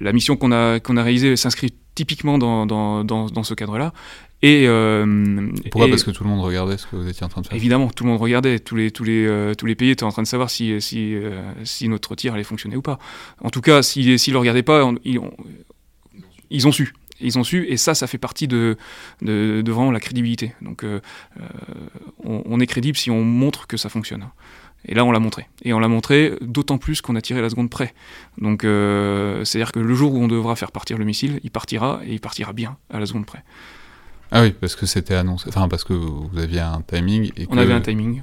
la 0.00 0.12
mission 0.12 0.36
qu'on 0.36 0.50
a, 0.50 0.80
réalisée 0.88 1.36
s'inscrit 1.36 1.72
typiquement 1.94 2.38
dans 2.38 3.44
ce 3.44 3.54
cadre-là. 3.54 3.92
Et, 4.42 4.64
euh, 4.66 5.50
Pourquoi 5.70 5.88
Parce 5.88 6.02
que 6.02 6.10
tout 6.10 6.24
le 6.24 6.30
monde 6.30 6.40
regardait 6.40 6.78
ce 6.78 6.86
que 6.86 6.96
vous 6.96 7.08
étiez 7.08 7.24
en 7.24 7.28
train 7.28 7.42
de 7.42 7.46
faire. 7.46 7.56
Évidemment, 7.56 7.88
tout 7.88 8.04
le 8.04 8.10
monde 8.10 8.20
regardait. 8.20 8.58
Tous 8.58 8.74
les, 8.74 8.90
tous 8.90 9.04
les, 9.04 9.26
euh, 9.26 9.54
tous 9.54 9.66
les 9.66 9.74
pays 9.74 9.90
étaient 9.90 10.04
en 10.04 10.10
train 10.10 10.22
de 10.22 10.26
savoir 10.26 10.48
si, 10.48 10.80
si, 10.80 11.14
euh, 11.14 11.42
si 11.64 11.88
notre 11.88 12.14
tir 12.14 12.34
allait 12.34 12.44
fonctionner 12.44 12.76
ou 12.76 12.82
pas. 12.82 12.98
En 13.42 13.50
tout 13.50 13.60
cas, 13.60 13.82
s'ils 13.82 14.18
si, 14.18 14.30
ne 14.30 14.34
le 14.34 14.38
regardaient 14.38 14.62
pas, 14.62 14.90
ils, 15.04 15.18
ont, 15.18 15.32
ils 16.48 16.66
ont 16.66 16.72
su. 16.72 16.94
Ils 17.20 17.38
ont 17.38 17.44
su, 17.44 17.66
et 17.68 17.76
ça, 17.76 17.94
ça 17.94 18.06
fait 18.06 18.16
partie 18.16 18.48
de, 18.48 18.78
de, 19.20 19.60
de 19.60 19.72
vraiment 19.72 19.90
la 19.90 20.00
crédibilité. 20.00 20.54
Donc, 20.62 20.86
on, 22.24 22.42
on, 22.46 22.60
est 22.60 22.66
crédible 22.66 22.96
si 22.96 23.10
on 23.10 23.22
montre 23.22 23.66
que 23.66 23.76
ça 23.76 23.90
fonctionne. 23.90 24.26
Et 24.86 24.94
là, 24.94 25.04
on 25.04 25.12
l'a 25.12 25.18
montré. 25.18 25.46
Et 25.62 25.74
on 25.74 25.78
l'a 25.80 25.88
montré 25.88 26.32
d'autant 26.40 26.78
plus 26.78 27.02
qu'on 27.02 27.14
a 27.16 27.20
tiré 27.20 27.42
la 27.42 27.50
seconde 27.50 27.68
près. 27.68 27.92
Donc, 28.38 28.62
c'est-à-dire 28.62 29.72
que 29.72 29.80
le 29.80 29.94
jour 29.94 30.14
où 30.14 30.16
on 30.16 30.28
devra 30.28 30.56
faire 30.56 30.72
partir 30.72 30.96
le 30.96 31.04
missile, 31.04 31.40
il 31.44 31.50
partira, 31.50 32.00
et 32.06 32.14
il 32.14 32.20
partira 32.20 32.54
bien 32.54 32.78
à 32.88 32.98
la 32.98 33.04
seconde 33.04 33.26
près. 33.26 33.44
Ah 34.32 34.42
oui, 34.42 34.52
parce 34.52 34.76
que 34.76 34.86
c'était 34.86 35.14
annoncé, 35.14 35.48
enfin 35.48 35.68
parce 35.68 35.84
que 35.84 35.92
vous 35.92 36.30
aviez 36.36 36.60
un 36.60 36.82
timing. 36.82 37.32
Et 37.36 37.46
on 37.50 37.58
avait 37.58 37.72
un 37.72 37.80
timing. 37.80 38.22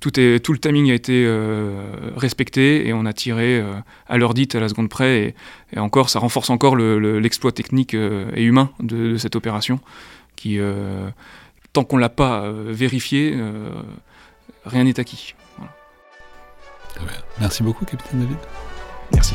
Tout, 0.00 0.20
est, 0.20 0.44
tout 0.44 0.52
le 0.52 0.58
timing 0.58 0.90
a 0.90 0.94
été 0.94 1.24
euh, 1.26 2.10
respecté 2.16 2.86
et 2.86 2.92
on 2.92 3.06
a 3.06 3.12
tiré 3.12 3.58
euh, 3.58 3.74
à 4.08 4.18
l'heure 4.18 4.34
dite, 4.34 4.54
à 4.54 4.60
la 4.60 4.68
seconde 4.68 4.88
près. 4.88 5.34
Et, 5.72 5.78
encore, 5.78 6.10
ça 6.10 6.18
renforce 6.18 6.50
encore 6.50 6.76
l'exploit 6.76 7.52
technique 7.52 7.94
euh, 7.94 8.30
et 8.34 8.42
humain 8.42 8.70
de, 8.80 9.16
cette 9.16 9.36
opération 9.36 9.80
qui 10.34 10.58
tant 11.72 11.84
qu'on 11.84 11.96
l'a 11.96 12.10
pas 12.10 12.52
vérifié, 12.52 13.34
rien 14.66 14.84
n'est 14.84 15.00
acquis. 15.00 15.34
Merci 17.40 17.62
beaucoup, 17.62 17.86
capitaine 17.86 18.20
David. 18.20 18.38
Merci. 19.12 19.34